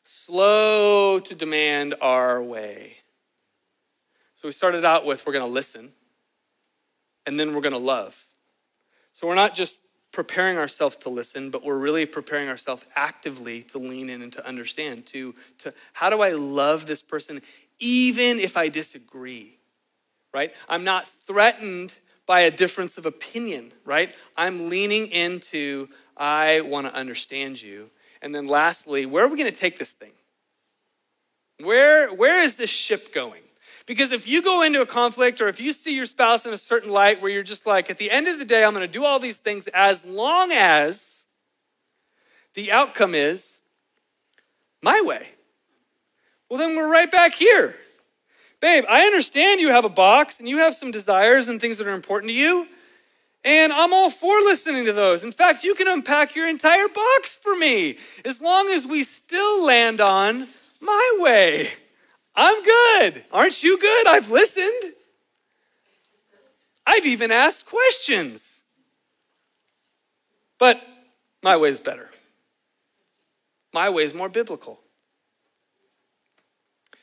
Slow 0.05 1.19
to 1.19 1.35
demand 1.35 1.97
our 2.01 2.41
way. 2.41 2.99
So 4.37 4.47
we 4.47 4.53
started 4.53 4.85
out 4.85 5.05
with 5.05 5.27
we're 5.27 5.33
going 5.33 5.45
to 5.45 5.51
listen, 5.51 5.91
and 7.27 7.39
then 7.39 7.55
we're 7.55 7.63
going 7.63 7.73
to 7.73 7.79
love. 7.79 8.27
So 9.13 9.27
we're 9.27 9.35
not 9.35 9.55
just 9.55 9.79
preparing 10.13 10.59
ourselves 10.59 10.97
to 10.99 11.09
listen, 11.09 11.51
but 11.51 11.65
we're 11.65 11.79
really 11.79 12.07
preparing 12.07 12.49
ourselves 12.49 12.85
actively 12.95 13.63
to 13.63 13.79
lean 13.79 14.11
in 14.11 14.23
and 14.23 14.33
to 14.35 14.47
understand. 14.47 15.07
To, 15.07 15.35
to 15.59 15.75
how 15.95 16.11
do 16.11 16.21
I 16.21 16.33
love 16.33 16.87
this 16.87 17.03
person 17.03 17.41
even 17.79 18.39
if 18.39 18.57
I 18.57 18.69
disagree? 18.69 19.57
Right? 20.33 20.55
I'm 20.69 20.85
not 20.85 21.09
threatened 21.09 21.95
by 22.27 22.41
a 22.41 22.51
difference 22.51 22.99
of 22.99 23.07
opinion, 23.07 23.73
right? 23.85 24.15
I'm 24.37 24.69
leaning 24.69 25.09
into 25.09 25.89
I 26.17 26.61
want 26.61 26.87
to 26.87 26.95
understand 26.95 27.61
you. 27.61 27.91
And 28.21 28.35
then 28.35 28.47
lastly, 28.47 29.07
where 29.07 29.25
are 29.25 29.29
we 29.29 29.37
going 29.37 29.51
to 29.51 29.57
take 29.57 29.79
this 29.79 29.93
thing? 29.93 30.13
Where, 31.61 32.13
where 32.15 32.43
is 32.43 32.57
this 32.57 32.71
ship 32.71 33.13
going? 33.13 33.43
Because 33.87 34.13
if 34.13 34.29
you 34.29 34.43
go 34.43 34.63
into 34.63 34.81
a 34.81 34.87
conflict 34.87 35.41
or 35.41 35.49
if 35.49 35.61
you 35.61 35.73
see 35.73 35.97
your 35.97 36.07
spouse 36.07 36.47
in 36.47 36.53
a 36.53 36.59
certain 36.59 36.91
light 36.91 37.21
where 37.21 37.31
you're 37.31 37.43
just 37.43 37.67
like, 37.67 37.91
at 37.91 37.99
the 37.99 38.11
end 38.11 38.29
of 38.29 38.39
the 38.39 38.45
day, 38.45 38.65
I'm 38.65 38.73
going 38.75 38.87
to 38.87 38.93
do 38.93 39.05
all 39.05 39.19
these 39.19 39.39
things 39.39 39.67
as 39.69 40.05
long 40.05 40.51
as 40.53 41.27
the 42.55 42.71
outcome 42.71 43.15
is 43.15 43.59
my 44.83 45.03
way. 45.05 45.29
Well, 46.49 46.59
then 46.59 46.77
we're 46.77 46.91
right 46.91 47.11
back 47.11 47.35
here. 47.35 47.75
Babe, 48.61 48.85
I 48.89 49.07
understand 49.07 49.61
you 49.61 49.71
have 49.71 49.85
a 49.85 49.89
box 49.89 50.39
and 50.39 50.49
you 50.49 50.59
have 50.59 50.75
some 50.75 50.93
desires 50.93 51.49
and 51.49 51.61
things 51.61 51.79
that 51.79 51.87
are 51.87 51.95
important 51.95 52.31
to 52.31 52.35
you. 52.35 52.69
And 53.45 53.73
I'm 53.73 53.93
all 53.93 54.11
for 54.11 54.39
listening 54.41 54.85
to 54.85 54.93
those. 54.93 55.25
In 55.25 55.33
fact, 55.33 55.65
you 55.65 55.75
can 55.75 55.89
unpack 55.89 56.37
your 56.37 56.49
entire 56.49 56.87
box 56.87 57.37
for 57.37 57.57
me 57.57 57.99
as 58.25 58.41
long 58.41 58.69
as 58.69 58.87
we 58.87 59.03
still 59.03 59.65
land 59.67 60.01
on 60.01 60.47
my 60.81 61.17
way. 61.19 61.71
I'm 62.35 62.63
good. 62.63 63.25
Aren't 63.33 63.63
you 63.63 63.79
good? 63.79 64.07
I've 64.07 64.31
listened. 64.31 64.95
I've 66.87 67.07
even 67.07 67.31
asked 67.31 67.67
questions. 67.67 68.63
But 70.59 70.83
my 71.43 71.57
way 71.57 71.69
is 71.69 71.81
better. 71.81 72.09
My 73.73 73.91
way 73.91 74.05
is 74.05 74.15
more 74.15 74.29
biblical. 74.29 74.81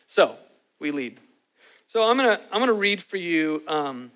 So 0.08 0.36
we 0.80 0.92
lead. 0.92 1.20
So 1.88 2.08
I'm 2.08 2.18
gonna 2.18 2.39
I'm 2.52 2.60
gonna 2.60 2.74
read 2.74 3.02
for 3.02 3.18
you 3.18 3.63
um, 3.68 4.12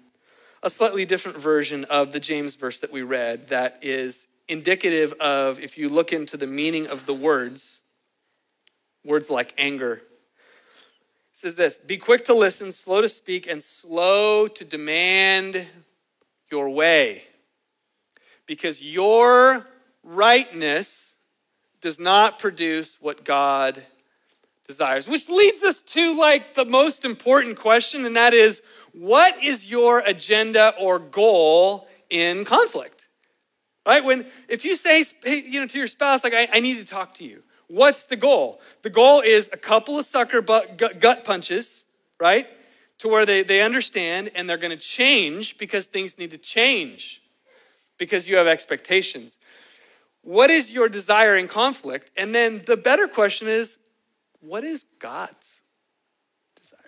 a 0.61 0.69
slightly 0.69 1.05
different 1.05 1.37
version 1.37 1.85
of 1.85 2.11
the 2.11 2.19
James 2.19 2.55
verse 2.55 2.79
that 2.79 2.91
we 2.91 3.01
read 3.01 3.49
that 3.49 3.79
is 3.81 4.27
indicative 4.47 5.13
of 5.19 5.59
if 5.59 5.77
you 5.77 5.89
look 5.89 6.13
into 6.13 6.37
the 6.37 6.47
meaning 6.47 6.87
of 6.87 7.05
the 7.05 7.13
words, 7.13 7.81
words 9.03 9.29
like 9.29 9.53
anger 9.57 10.01
says 11.33 11.55
this 11.55 11.77
Be 11.77 11.97
quick 11.97 12.25
to 12.25 12.33
listen, 12.33 12.71
slow 12.71 13.01
to 13.01 13.09
speak, 13.09 13.47
and 13.47 13.61
slow 13.61 14.47
to 14.47 14.63
demand 14.63 15.65
your 16.49 16.69
way. 16.69 17.23
Because 18.45 18.81
your 18.81 19.65
rightness 20.03 21.17
does 21.81 21.99
not 21.99 22.39
produce 22.39 23.01
what 23.01 23.25
God 23.25 23.81
desires. 24.67 25.07
Which 25.07 25.27
leads 25.27 25.63
us 25.63 25.81
to 25.81 26.17
like 26.17 26.53
the 26.53 26.65
most 26.65 27.03
important 27.03 27.57
question, 27.57 28.05
and 28.05 28.15
that 28.15 28.33
is 28.33 28.61
what 28.93 29.43
is 29.43 29.69
your 29.69 29.99
agenda 29.99 30.73
or 30.79 30.99
goal 30.99 31.87
in 32.09 32.45
conflict? 32.45 33.07
Right? 33.85 34.03
When 34.03 34.25
if 34.47 34.63
you 34.63 34.75
say 34.75 35.03
you 35.25 35.59
know 35.59 35.67
to 35.67 35.77
your 35.77 35.87
spouse, 35.87 36.23
like 36.23 36.33
I, 36.33 36.47
I 36.53 36.59
need 36.59 36.77
to 36.77 36.85
talk 36.85 37.15
to 37.15 37.25
you, 37.25 37.41
what's 37.73 38.03
the 38.03 38.15
goal? 38.15 38.61
The 38.83 38.89
goal 38.89 39.21
is 39.21 39.49
a 39.51 39.57
couple 39.57 39.97
of 39.97 40.05
sucker 40.05 40.41
butt, 40.41 40.77
gut 40.77 41.23
punches, 41.23 41.85
right? 42.19 42.47
To 42.99 43.07
where 43.07 43.25
they, 43.25 43.43
they 43.43 43.61
understand 43.61 44.31
and 44.35 44.47
they're 44.47 44.57
going 44.57 44.77
to 44.77 44.83
change 44.83 45.57
because 45.57 45.87
things 45.87 46.17
need 46.17 46.31
to 46.31 46.37
change 46.37 47.21
because 47.97 48.29
you 48.29 48.35
have 48.35 48.47
expectations. 48.47 49.39
What 50.21 50.49
is 50.49 50.71
your 50.71 50.87
desire 50.87 51.35
in 51.35 51.47
conflict? 51.47 52.11
And 52.15 52.33
then 52.33 52.61
the 52.65 52.77
better 52.77 53.07
question 53.07 53.47
is, 53.47 53.77
what 54.39 54.63
is 54.63 54.83
God's 54.99 55.61
desire? 56.55 56.79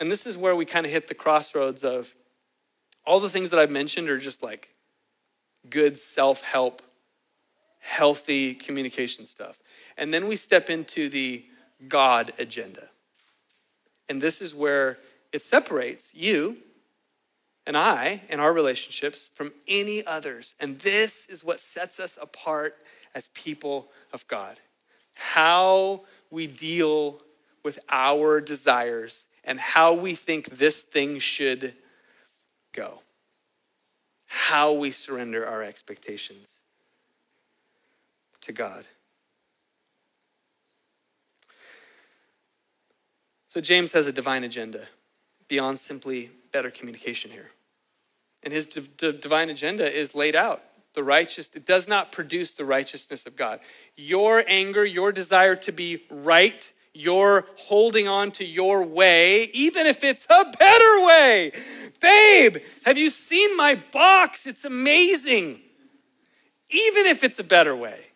And 0.00 0.10
this 0.10 0.26
is 0.26 0.36
where 0.36 0.56
we 0.56 0.64
kind 0.64 0.86
of 0.86 0.92
hit 0.92 1.08
the 1.08 1.14
crossroads 1.14 1.84
of 1.84 2.14
all 3.04 3.20
the 3.20 3.30
things 3.30 3.50
that 3.50 3.60
I've 3.60 3.70
mentioned 3.70 4.08
are 4.08 4.18
just 4.18 4.42
like 4.42 4.74
good 5.68 5.98
self 5.98 6.42
help, 6.42 6.82
healthy 7.80 8.54
communication 8.54 9.26
stuff. 9.26 9.58
And 9.96 10.14
then 10.14 10.28
we 10.28 10.36
step 10.36 10.70
into 10.70 11.08
the 11.08 11.44
God 11.88 12.32
agenda. 12.38 12.88
And 14.08 14.20
this 14.20 14.40
is 14.40 14.54
where 14.54 14.98
it 15.32 15.42
separates 15.42 16.14
you 16.14 16.56
and 17.66 17.76
I 17.76 18.22
and 18.28 18.40
our 18.40 18.52
relationships 18.52 19.30
from 19.34 19.52
any 19.66 20.04
others. 20.06 20.54
And 20.60 20.78
this 20.78 21.26
is 21.26 21.44
what 21.44 21.60
sets 21.60 22.00
us 22.00 22.18
apart 22.20 22.74
as 23.14 23.28
people 23.28 23.88
of 24.12 24.26
God. 24.28 24.56
How 25.14 26.02
we 26.30 26.46
deal 26.46 27.20
with 27.64 27.78
our 27.88 28.40
desires 28.40 29.26
and 29.44 29.58
how 29.58 29.94
we 29.94 30.14
think 30.14 30.46
this 30.46 30.80
thing 30.80 31.18
should 31.18 31.74
go. 32.74 33.00
How 34.26 34.72
we 34.72 34.90
surrender 34.90 35.46
our 35.46 35.62
expectations 35.62 36.59
to 38.42 38.52
God. 38.52 38.84
So, 43.48 43.60
James 43.60 43.92
has 43.92 44.06
a 44.06 44.12
divine 44.12 44.44
agenda 44.44 44.86
beyond 45.48 45.80
simply 45.80 46.30
better 46.52 46.70
communication 46.70 47.30
here. 47.30 47.50
And 48.42 48.52
his 48.52 48.66
divine 48.66 49.50
agenda 49.50 49.92
is 49.92 50.14
laid 50.14 50.36
out. 50.36 50.62
The 50.94 51.02
righteous, 51.02 51.50
it 51.54 51.66
does 51.66 51.88
not 51.88 52.12
produce 52.12 52.54
the 52.54 52.64
righteousness 52.64 53.26
of 53.26 53.36
God. 53.36 53.60
Your 53.96 54.44
anger, 54.46 54.84
your 54.84 55.12
desire 55.12 55.56
to 55.56 55.72
be 55.72 56.04
right, 56.10 56.72
your 56.94 57.46
holding 57.56 58.08
on 58.08 58.30
to 58.32 58.44
your 58.44 58.84
way, 58.84 59.44
even 59.52 59.86
if 59.86 60.02
it's 60.02 60.26
a 60.30 60.44
better 60.58 61.06
way. 61.06 61.52
Babe, 62.00 62.56
have 62.84 62.98
you 62.98 63.10
seen 63.10 63.56
my 63.56 63.76
box? 63.92 64.46
It's 64.46 64.64
amazing. 64.64 65.60
Even 66.70 67.06
if 67.06 67.24
it's 67.24 67.40
a 67.40 67.44
better 67.44 67.74
way 67.74 68.09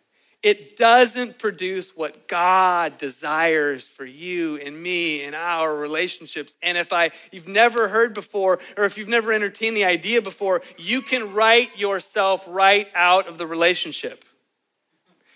it 0.45 0.77
doesn't 0.77 1.39
produce 1.39 1.97
what 1.97 2.27
God 2.27 2.99
desires 2.99 3.87
for 3.87 4.05
you 4.05 4.57
and 4.57 4.79
me 4.79 5.23
in 5.23 5.33
our 5.33 5.75
relationships. 5.75 6.55
And 6.61 6.77
if 6.77 6.93
I 6.93 7.09
you've 7.31 7.47
never 7.47 7.87
heard 7.87 8.13
before 8.13 8.59
or 8.77 8.85
if 8.85 8.95
you've 8.95 9.09
never 9.09 9.33
entertained 9.33 9.75
the 9.75 9.85
idea 9.85 10.21
before, 10.21 10.61
you 10.77 11.01
can 11.01 11.33
write 11.33 11.79
yourself 11.79 12.45
right 12.47 12.87
out 12.93 13.27
of 13.27 13.39
the 13.39 13.47
relationship. 13.47 14.23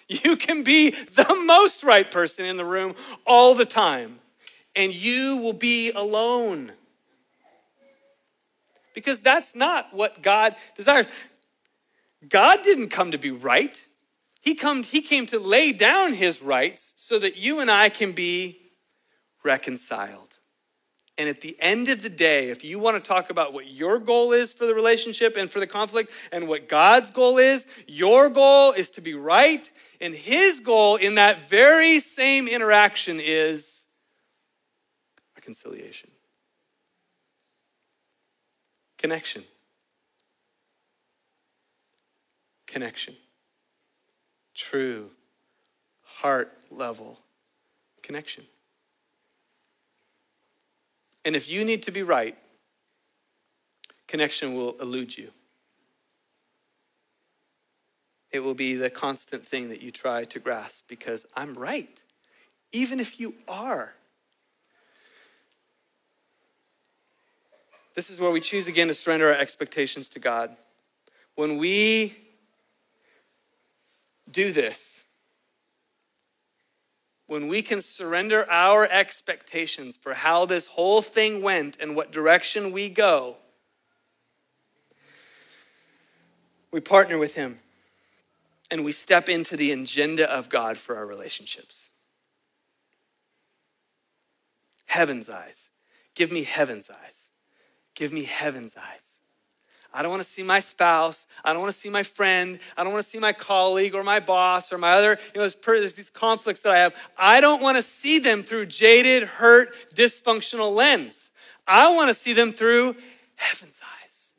You 0.07 0.37
can 0.37 0.61
be 0.63 0.91
the 0.91 1.43
most 1.43 1.83
right 1.83 2.09
person 2.09 2.45
in 2.45 2.57
the 2.57 2.65
room 2.65 2.93
all 3.25 3.55
the 3.55 3.65
time 3.65 4.19
and 4.75 4.93
you 4.93 5.37
will 5.37 5.53
be 5.53 5.91
alone. 5.91 6.71
Because 8.93 9.21
that's 9.21 9.55
not 9.55 9.91
what 9.91 10.21
God 10.21 10.55
desires. 10.77 11.07
God 12.27 12.59
didn't 12.63 12.89
come 12.89 13.09
to 13.09 13.17
be 13.17 13.31
right. 13.31 13.83
He, 14.49 14.55
come, 14.55 14.81
he 14.81 15.03
came 15.03 15.27
to 15.27 15.39
lay 15.39 15.71
down 15.73 16.13
his 16.13 16.41
rights 16.41 16.93
so 16.95 17.19
that 17.19 17.37
you 17.37 17.59
and 17.59 17.69
I 17.69 17.89
can 17.89 18.13
be 18.13 18.57
reconciled. 19.43 20.33
And 21.19 21.29
at 21.29 21.41
the 21.41 21.55
end 21.59 21.87
of 21.87 22.01
the 22.01 22.09
day, 22.09 22.49
if 22.49 22.63
you 22.63 22.79
want 22.79 22.97
to 22.97 23.07
talk 23.07 23.29
about 23.29 23.53
what 23.53 23.69
your 23.69 23.99
goal 23.99 24.31
is 24.31 24.51
for 24.51 24.65
the 24.65 24.73
relationship 24.73 25.37
and 25.37 25.51
for 25.51 25.59
the 25.59 25.67
conflict 25.67 26.11
and 26.31 26.47
what 26.47 26.67
God's 26.67 27.11
goal 27.11 27.37
is, 27.37 27.67
your 27.85 28.27
goal 28.27 28.71
is 28.71 28.89
to 28.89 29.01
be 29.01 29.13
right. 29.13 29.71
And 30.01 30.15
his 30.15 30.61
goal 30.61 30.95
in 30.95 31.13
that 31.13 31.41
very 31.41 31.99
same 31.99 32.47
interaction 32.47 33.19
is 33.21 33.85
reconciliation, 35.35 36.09
connection. 38.97 39.43
Connection 42.65 43.15
true, 44.59 45.09
heart 46.03 46.53
level 46.69 47.17
connection. 48.03 48.43
And 51.23 51.35
if 51.35 51.49
you 51.49 51.63
need 51.63 51.83
to 51.83 51.91
be 51.91 52.03
right, 52.03 52.37
connection 54.07 54.55
will 54.55 54.75
elude 54.81 55.17
you. 55.17 55.31
It 58.31 58.41
will 58.41 58.53
be 58.53 58.75
the 58.75 58.89
constant 58.89 59.43
thing 59.43 59.69
that 59.69 59.81
you 59.81 59.91
try 59.91 60.25
to 60.25 60.39
grasp 60.39 60.87
because 60.87 61.25
I'm 61.35 61.53
right, 61.53 61.89
even 62.71 62.99
if 62.99 63.19
you 63.19 63.35
are. 63.47 63.93
This 67.95 68.09
is 68.09 68.19
where 68.19 68.31
we 68.31 68.39
choose 68.39 68.67
again 68.67 68.87
to 68.87 68.93
surrender 68.93 69.29
our 69.29 69.39
expectations 69.39 70.09
to 70.09 70.19
God. 70.19 70.55
When 71.35 71.57
we 71.57 72.15
do 74.31 74.51
this, 74.51 75.05
when 77.27 77.47
we 77.47 77.61
can 77.61 77.81
surrender 77.81 78.49
our 78.49 78.87
expectations 78.89 79.97
for 79.97 80.15
how 80.15 80.45
this 80.45 80.65
whole 80.65 81.01
thing 81.01 81.43
went 81.43 81.77
and 81.79 81.95
what 81.95 82.11
direction 82.11 82.71
we 82.71 82.89
go, 82.89 83.37
we 86.71 86.79
partner 86.79 87.19
with 87.19 87.35
Him 87.35 87.59
and 88.71 88.83
we 88.83 88.91
step 88.91 89.29
into 89.29 89.55
the 89.55 89.71
agenda 89.71 90.31
of 90.31 90.49
God 90.49 90.77
for 90.77 90.97
our 90.97 91.05
relationships. 91.05 91.89
Heaven's 94.87 95.29
eyes. 95.29 95.69
Give 96.15 96.31
me 96.31 96.43
heaven's 96.43 96.89
eyes. 96.89 97.29
Give 97.93 98.11
me 98.11 98.23
heaven's 98.23 98.75
eyes. 98.75 99.18
I 99.93 100.01
don't 100.01 100.11
want 100.11 100.21
to 100.21 100.27
see 100.27 100.43
my 100.43 100.59
spouse. 100.59 101.25
I 101.43 101.51
don't 101.51 101.61
want 101.61 101.73
to 101.73 101.79
see 101.79 101.89
my 101.89 102.03
friend. 102.03 102.59
I 102.77 102.83
don't 102.83 102.93
want 102.93 103.03
to 103.03 103.09
see 103.09 103.19
my 103.19 103.33
colleague 103.33 103.95
or 103.95 104.03
my 104.03 104.19
boss 104.19 104.71
or 104.71 104.77
my 104.77 104.91
other, 104.91 105.17
you 105.33 105.41
know, 105.41 105.47
there's 105.47 105.93
these 105.93 106.09
conflicts 106.09 106.61
that 106.61 106.71
I 106.71 106.77
have. 106.77 107.11
I 107.17 107.41
don't 107.41 107.61
want 107.61 107.77
to 107.77 107.83
see 107.83 108.19
them 108.19 108.43
through 108.43 108.67
jaded, 108.67 109.23
hurt, 109.23 109.73
dysfunctional 109.95 110.75
lens. 110.75 111.31
I 111.67 111.93
want 111.95 112.09
to 112.09 112.13
see 112.13 112.33
them 112.33 112.51
through 112.51 112.95
heaven's 113.35 113.81
eyes. 114.03 114.33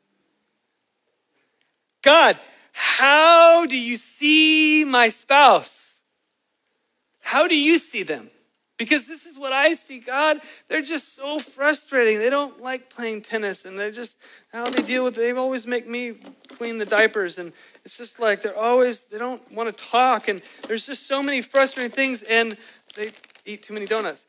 God, 2.01 2.37
how 2.71 3.65
do 3.65 3.77
you 3.77 3.97
see 3.97 4.85
my 4.85 5.09
spouse? 5.09 5.99
How 7.21 7.47
do 7.47 7.57
you 7.57 7.77
see 7.77 8.03
them? 8.03 8.29
Because 8.81 9.05
this 9.05 9.27
is 9.27 9.37
what 9.37 9.53
I 9.53 9.73
see, 9.73 9.99
God. 9.99 10.39
They're 10.67 10.81
just 10.81 11.15
so 11.15 11.37
frustrating. 11.37 12.17
They 12.17 12.31
don't 12.31 12.63
like 12.63 12.89
playing 12.89 13.21
tennis, 13.21 13.65
and 13.65 13.77
they're 13.77 13.91
just 13.91 14.17
how 14.51 14.71
they 14.71 14.81
deal 14.81 15.03
with. 15.03 15.15
It. 15.19 15.21
They 15.21 15.31
always 15.33 15.67
make 15.67 15.87
me 15.87 16.15
clean 16.47 16.79
the 16.79 16.87
diapers, 16.87 17.37
and 17.37 17.53
it's 17.85 17.95
just 17.95 18.19
like 18.19 18.41
they're 18.41 18.57
always 18.57 19.03
they 19.03 19.19
don't 19.19 19.39
want 19.53 19.69
to 19.69 19.83
talk, 19.83 20.29
and 20.29 20.41
there's 20.67 20.87
just 20.87 21.05
so 21.05 21.21
many 21.21 21.43
frustrating 21.43 21.91
things, 21.91 22.23
and 22.23 22.57
they 22.95 23.11
eat 23.45 23.61
too 23.61 23.75
many 23.75 23.85
donuts, 23.85 24.25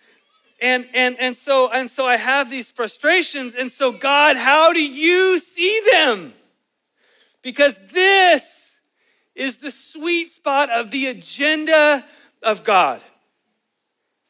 and 0.61 0.87
and 0.93 1.17
and 1.19 1.35
so 1.35 1.71
and 1.73 1.89
so 1.91 2.07
I 2.07 2.19
have 2.19 2.51
these 2.51 2.71
frustrations, 2.71 3.55
and 3.55 3.73
so 3.73 3.91
God, 3.91 4.37
how 4.37 4.75
do 4.75 4.87
you 4.87 5.39
see 5.39 5.81
them? 5.93 6.35
Because 7.41 7.79
this 7.91 8.79
is 9.35 9.61
the 9.61 9.71
sweet 9.71 10.29
spot 10.29 10.69
of 10.69 10.91
the 10.91 11.07
agenda 11.07 12.05
of 12.43 12.65
God 12.65 13.01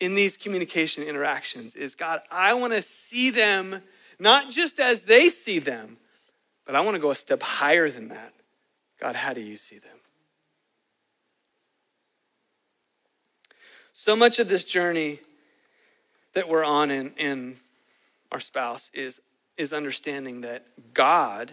in 0.02 0.16
these 0.16 0.36
communication 0.36 1.04
interactions 1.04 1.76
is 1.76 1.94
God, 1.94 2.18
I 2.28 2.54
want 2.54 2.72
to 2.72 2.82
see 2.82 3.30
them 3.30 3.80
not 4.18 4.50
just 4.50 4.80
as 4.80 5.04
they 5.04 5.28
see 5.28 5.60
them, 5.60 5.96
but 6.66 6.74
I 6.74 6.80
want 6.80 6.96
to 6.96 7.00
go 7.00 7.12
a 7.12 7.14
step 7.14 7.40
higher 7.40 7.88
than 7.88 8.08
that. 8.08 8.32
God, 9.00 9.14
how 9.14 9.32
do 9.32 9.40
you 9.40 9.54
see 9.54 9.78
them? 9.78 9.96
So 13.92 14.16
much 14.16 14.40
of 14.40 14.48
this 14.48 14.64
journey 14.64 15.20
that 16.32 16.48
we're 16.48 16.64
on 16.64 16.90
in, 16.90 17.12
in 17.16 17.54
our 18.32 18.40
spouse 18.40 18.90
is, 18.92 19.20
is 19.56 19.72
understanding 19.72 20.40
that 20.40 20.66
God 20.94 21.52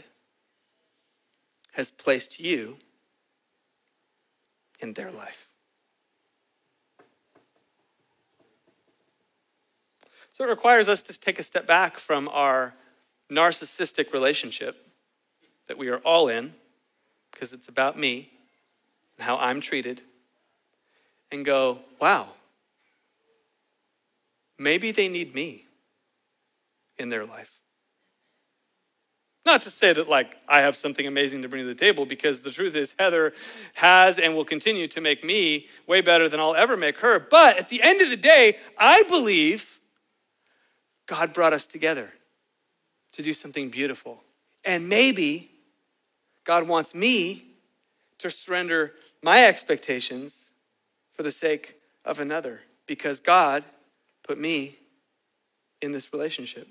has 1.73 1.91
placed 1.91 2.39
you 2.39 2.77
in 4.79 4.93
their 4.93 5.11
life. 5.11 5.49
So 10.39 10.45
it 10.45 10.49
requires 10.49 10.87
us 10.87 11.01
to 11.01 11.19
take 11.19 11.37
a 11.37 11.43
step 11.43 11.67
back 11.67 11.97
from 11.97 12.29
our 12.29 12.73
narcissistic 13.29 14.13
relationship 14.13 14.87
that 15.67 15.77
we 15.77 15.89
are 15.89 15.97
all 15.97 16.29
in, 16.29 16.53
because 17.29 17.51
it's 17.51 17.67
about 17.67 17.99
me 17.99 18.31
and 19.17 19.25
how 19.25 19.37
I'm 19.37 19.59
treated, 19.59 19.99
and 21.29 21.43
go, 21.43 21.79
wow, 21.99 22.27
maybe 24.57 24.91
they 24.91 25.09
need 25.09 25.35
me 25.35 25.65
in 26.97 27.09
their 27.09 27.25
life. 27.25 27.51
Not 29.45 29.63
to 29.63 29.69
say 29.69 29.91
that, 29.91 30.07
like, 30.07 30.37
I 30.47 30.61
have 30.61 30.77
something 30.77 31.05
amazing 31.05 31.41
to 31.41 31.49
bring 31.49 31.63
to 31.63 31.67
the 31.67 31.75
table, 31.75 32.05
because 32.05 32.43
the 32.43 32.51
truth 32.51 32.77
is, 32.77 32.95
Heather 32.97 33.33
has 33.73 34.17
and 34.17 34.35
will 34.35 34.45
continue 34.45 34.87
to 34.87 35.01
make 35.01 35.21
me 35.21 35.67
way 35.85 35.99
better 35.99 36.29
than 36.29 36.39
I'll 36.39 36.55
ever 36.55 36.77
make 36.77 36.99
her. 36.99 37.19
But 37.19 37.59
at 37.59 37.67
the 37.67 37.81
end 37.83 38.01
of 38.01 38.09
the 38.09 38.15
day, 38.15 38.55
I 38.77 39.03
believe 39.03 39.78
God 41.09 41.33
brought 41.33 41.53
us 41.53 41.65
together 41.65 42.13
to 43.13 43.23
do 43.23 43.33
something 43.33 43.69
beautiful. 43.69 44.23
And 44.63 44.87
maybe 44.87 45.49
God 46.43 46.67
wants 46.67 46.93
me 46.93 47.45
to 48.19 48.29
surrender 48.29 48.93
my 49.23 49.45
expectations 49.45 50.51
for 51.13 51.23
the 51.23 51.31
sake 51.31 51.79
of 52.05 52.19
another, 52.19 52.61
because 52.85 53.19
God 53.19 53.63
put 54.21 54.37
me 54.37 54.75
in 55.81 55.91
this 55.91 56.13
relationship. 56.13 56.67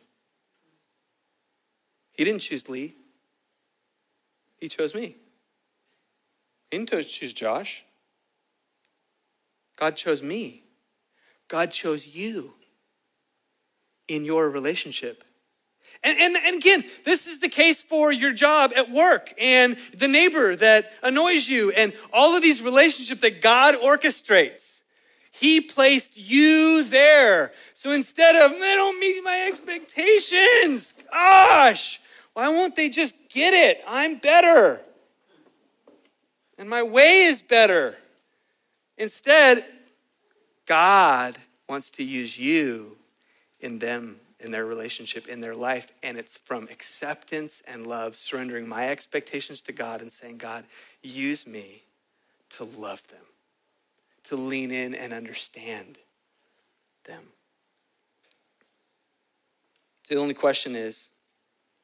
He 2.12 2.22
didn't 2.22 2.40
choose 2.40 2.68
Lee, 2.68 2.94
he 4.56 4.68
chose 4.68 4.94
me. 4.94 5.16
He 6.70 6.78
didn't 6.78 7.08
choose 7.08 7.32
Josh. 7.32 7.84
God 9.76 9.96
chose 9.96 10.22
me. 10.22 10.62
God 11.48 11.70
chose 11.72 12.06
you 12.06 12.54
in 14.08 14.24
your 14.24 14.50
relationship. 14.50 15.24
And, 16.04 16.18
and, 16.18 16.36
and, 16.36 16.56
again, 16.56 16.84
this 17.04 17.26
is 17.26 17.40
the 17.40 17.48
case 17.48 17.82
for 17.82 18.12
your 18.12 18.32
job 18.32 18.72
at 18.76 18.90
work 18.90 19.32
and 19.40 19.76
the 19.94 20.06
neighbor 20.06 20.54
that 20.56 20.92
annoys 21.02 21.48
you 21.48 21.72
and 21.72 21.92
all 22.12 22.36
of 22.36 22.42
these 22.42 22.62
relationships 22.62 23.20
that 23.22 23.42
God 23.42 23.74
orchestrates. 23.74 24.82
He 25.32 25.60
placed 25.60 26.16
you 26.16 26.84
there. 26.84 27.52
So 27.74 27.90
instead 27.92 28.36
of, 28.36 28.52
they 28.52 28.74
don't 28.74 28.98
meet 29.00 29.22
my 29.22 29.46
expectations, 29.48 30.94
gosh, 31.10 32.00
why 32.32 32.48
won't 32.48 32.76
they 32.76 32.88
just 32.88 33.14
get 33.28 33.52
it? 33.54 33.82
I'm 33.86 34.18
better. 34.18 34.80
And 36.58 36.68
my 36.68 36.82
way 36.82 37.22
is 37.22 37.42
better. 37.42 37.96
Instead, 38.96 39.64
God 40.66 41.36
wants 41.68 41.90
to 41.92 42.04
use 42.04 42.38
you 42.38 42.97
in 43.60 43.78
them, 43.78 44.16
in 44.40 44.50
their 44.50 44.66
relationship, 44.66 45.28
in 45.28 45.40
their 45.40 45.54
life. 45.54 45.90
And 46.02 46.16
it's 46.16 46.38
from 46.38 46.64
acceptance 46.64 47.62
and 47.66 47.86
love, 47.86 48.14
surrendering 48.14 48.68
my 48.68 48.88
expectations 48.88 49.60
to 49.62 49.72
God 49.72 50.00
and 50.00 50.12
saying, 50.12 50.38
God, 50.38 50.64
use 51.02 51.46
me 51.46 51.82
to 52.50 52.64
love 52.64 53.06
them, 53.08 53.24
to 54.24 54.36
lean 54.36 54.70
in 54.70 54.94
and 54.94 55.12
understand 55.12 55.98
them. 57.04 57.22
So 60.04 60.14
the 60.14 60.20
only 60.20 60.34
question 60.34 60.74
is 60.74 61.08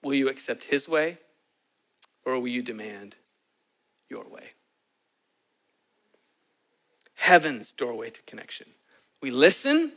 Will 0.02 0.14
you 0.14 0.28
accept 0.28 0.64
his 0.64 0.88
way 0.88 1.16
or 2.26 2.38
will 2.38 2.48
you 2.48 2.62
demand 2.62 3.16
your 4.10 4.28
way? 4.28 4.50
Heaven's 7.14 7.72
doorway 7.72 8.10
to 8.10 8.22
connection. 8.22 8.66
We 9.22 9.30
listen, 9.30 9.92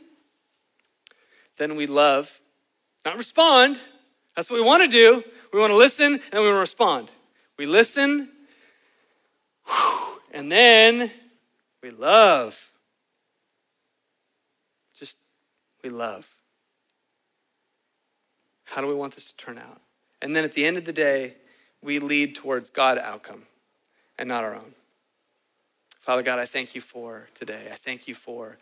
then 1.58 1.76
we 1.76 1.86
love, 1.86 2.40
not 3.04 3.18
respond. 3.18 3.78
That's 4.34 4.50
what 4.50 4.56
we 4.56 4.64
want 4.64 4.82
to 4.84 4.88
do. 4.88 5.22
We 5.52 5.58
want 5.58 5.72
to 5.72 5.76
listen 5.76 6.12
and 6.14 6.32
we 6.32 6.40
want 6.40 6.56
to 6.56 6.60
respond. 6.60 7.10
We 7.58 7.66
listen, 7.66 8.30
and 10.32 10.50
then 10.50 11.10
we 11.82 11.90
love. 11.90 12.72
Just, 14.98 15.16
we 15.82 15.90
love. 15.90 16.32
How 18.64 18.80
do 18.80 18.86
we 18.86 18.94
want 18.94 19.14
this 19.14 19.32
to 19.32 19.36
turn 19.36 19.58
out? 19.58 19.80
And 20.22 20.36
then 20.36 20.44
at 20.44 20.52
the 20.52 20.64
end 20.64 20.76
of 20.76 20.84
the 20.84 20.92
day, 20.92 21.34
we 21.82 21.98
lead 21.98 22.36
towards 22.36 22.70
God 22.70 22.98
outcome 22.98 23.42
and 24.18 24.28
not 24.28 24.44
our 24.44 24.54
own. 24.54 24.74
Father 25.98 26.22
God, 26.22 26.38
I 26.38 26.46
thank 26.46 26.74
you 26.74 26.80
for 26.80 27.28
today. 27.34 27.68
I 27.72 27.76
thank 27.76 28.08
you 28.08 28.14
for 28.14 28.56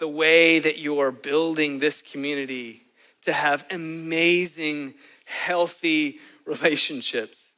the 0.00 0.08
way 0.08 0.58
that 0.58 0.78
you 0.78 0.98
are 0.98 1.12
building 1.12 1.78
this 1.78 2.02
community 2.02 2.82
to 3.22 3.32
have 3.32 3.64
amazing, 3.70 4.94
healthy 5.26 6.18
relationships. 6.44 7.54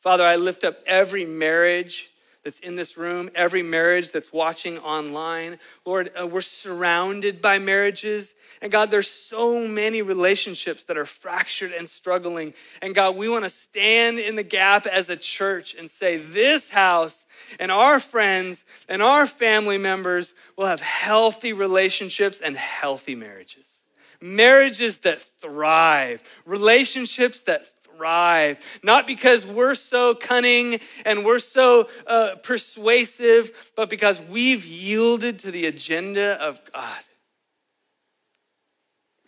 Father, 0.00 0.26
I 0.26 0.36
lift 0.36 0.64
up 0.64 0.76
every 0.86 1.24
marriage 1.24 2.10
that's 2.44 2.58
in 2.58 2.74
this 2.74 2.96
room, 2.96 3.30
every 3.34 3.62
marriage 3.62 4.10
that's 4.10 4.32
watching 4.32 4.78
online. 4.78 5.58
Lord, 5.84 6.10
uh, 6.20 6.26
we're 6.26 6.40
surrounded 6.40 7.40
by 7.40 7.58
marriages. 7.58 8.34
And 8.60 8.72
God, 8.72 8.90
there's 8.90 9.10
so 9.10 9.66
many 9.66 10.02
relationships 10.02 10.84
that 10.84 10.96
are 10.96 11.06
fractured 11.06 11.72
and 11.72 11.88
struggling. 11.88 12.52
And 12.80 12.94
God, 12.94 13.16
we 13.16 13.28
want 13.28 13.44
to 13.44 13.50
stand 13.50 14.18
in 14.18 14.34
the 14.34 14.42
gap 14.42 14.86
as 14.86 15.08
a 15.08 15.16
church 15.16 15.74
and 15.74 15.88
say, 15.88 16.16
this 16.16 16.70
house 16.70 17.26
and 17.60 17.70
our 17.70 18.00
friends 18.00 18.64
and 18.88 19.02
our 19.02 19.26
family 19.26 19.78
members 19.78 20.34
will 20.56 20.66
have 20.66 20.80
healthy 20.80 21.52
relationships 21.52 22.40
and 22.40 22.56
healthy 22.56 23.14
marriages. 23.14 23.82
Marriages 24.20 24.98
that 24.98 25.20
thrive, 25.20 26.22
relationships 26.44 27.42
that 27.42 27.66
thrive. 27.96 28.58
Not 28.82 29.06
because 29.06 29.46
we're 29.46 29.74
so 29.74 30.14
cunning 30.14 30.78
and 31.04 31.24
we're 31.24 31.38
so 31.38 31.88
uh, 32.06 32.36
persuasive, 32.42 33.72
but 33.76 33.90
because 33.90 34.22
we've 34.22 34.64
yielded 34.64 35.38
to 35.40 35.50
the 35.50 35.66
agenda 35.66 36.42
of 36.42 36.60
God. 36.72 37.00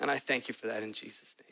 And 0.01 0.11
I 0.11 0.19
thank 0.19 0.49
you 0.49 0.55
for 0.55 0.67
that 0.67 0.83
in 0.83 0.93
Jesus' 0.93 1.37
name. 1.39 1.45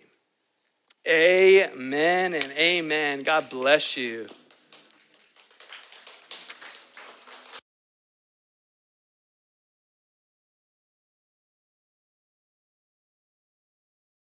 Amen 1.09 2.35
and 2.35 2.53
amen. 2.57 3.21
God 3.21 3.51
bless 3.51 3.97
you. 3.97 4.27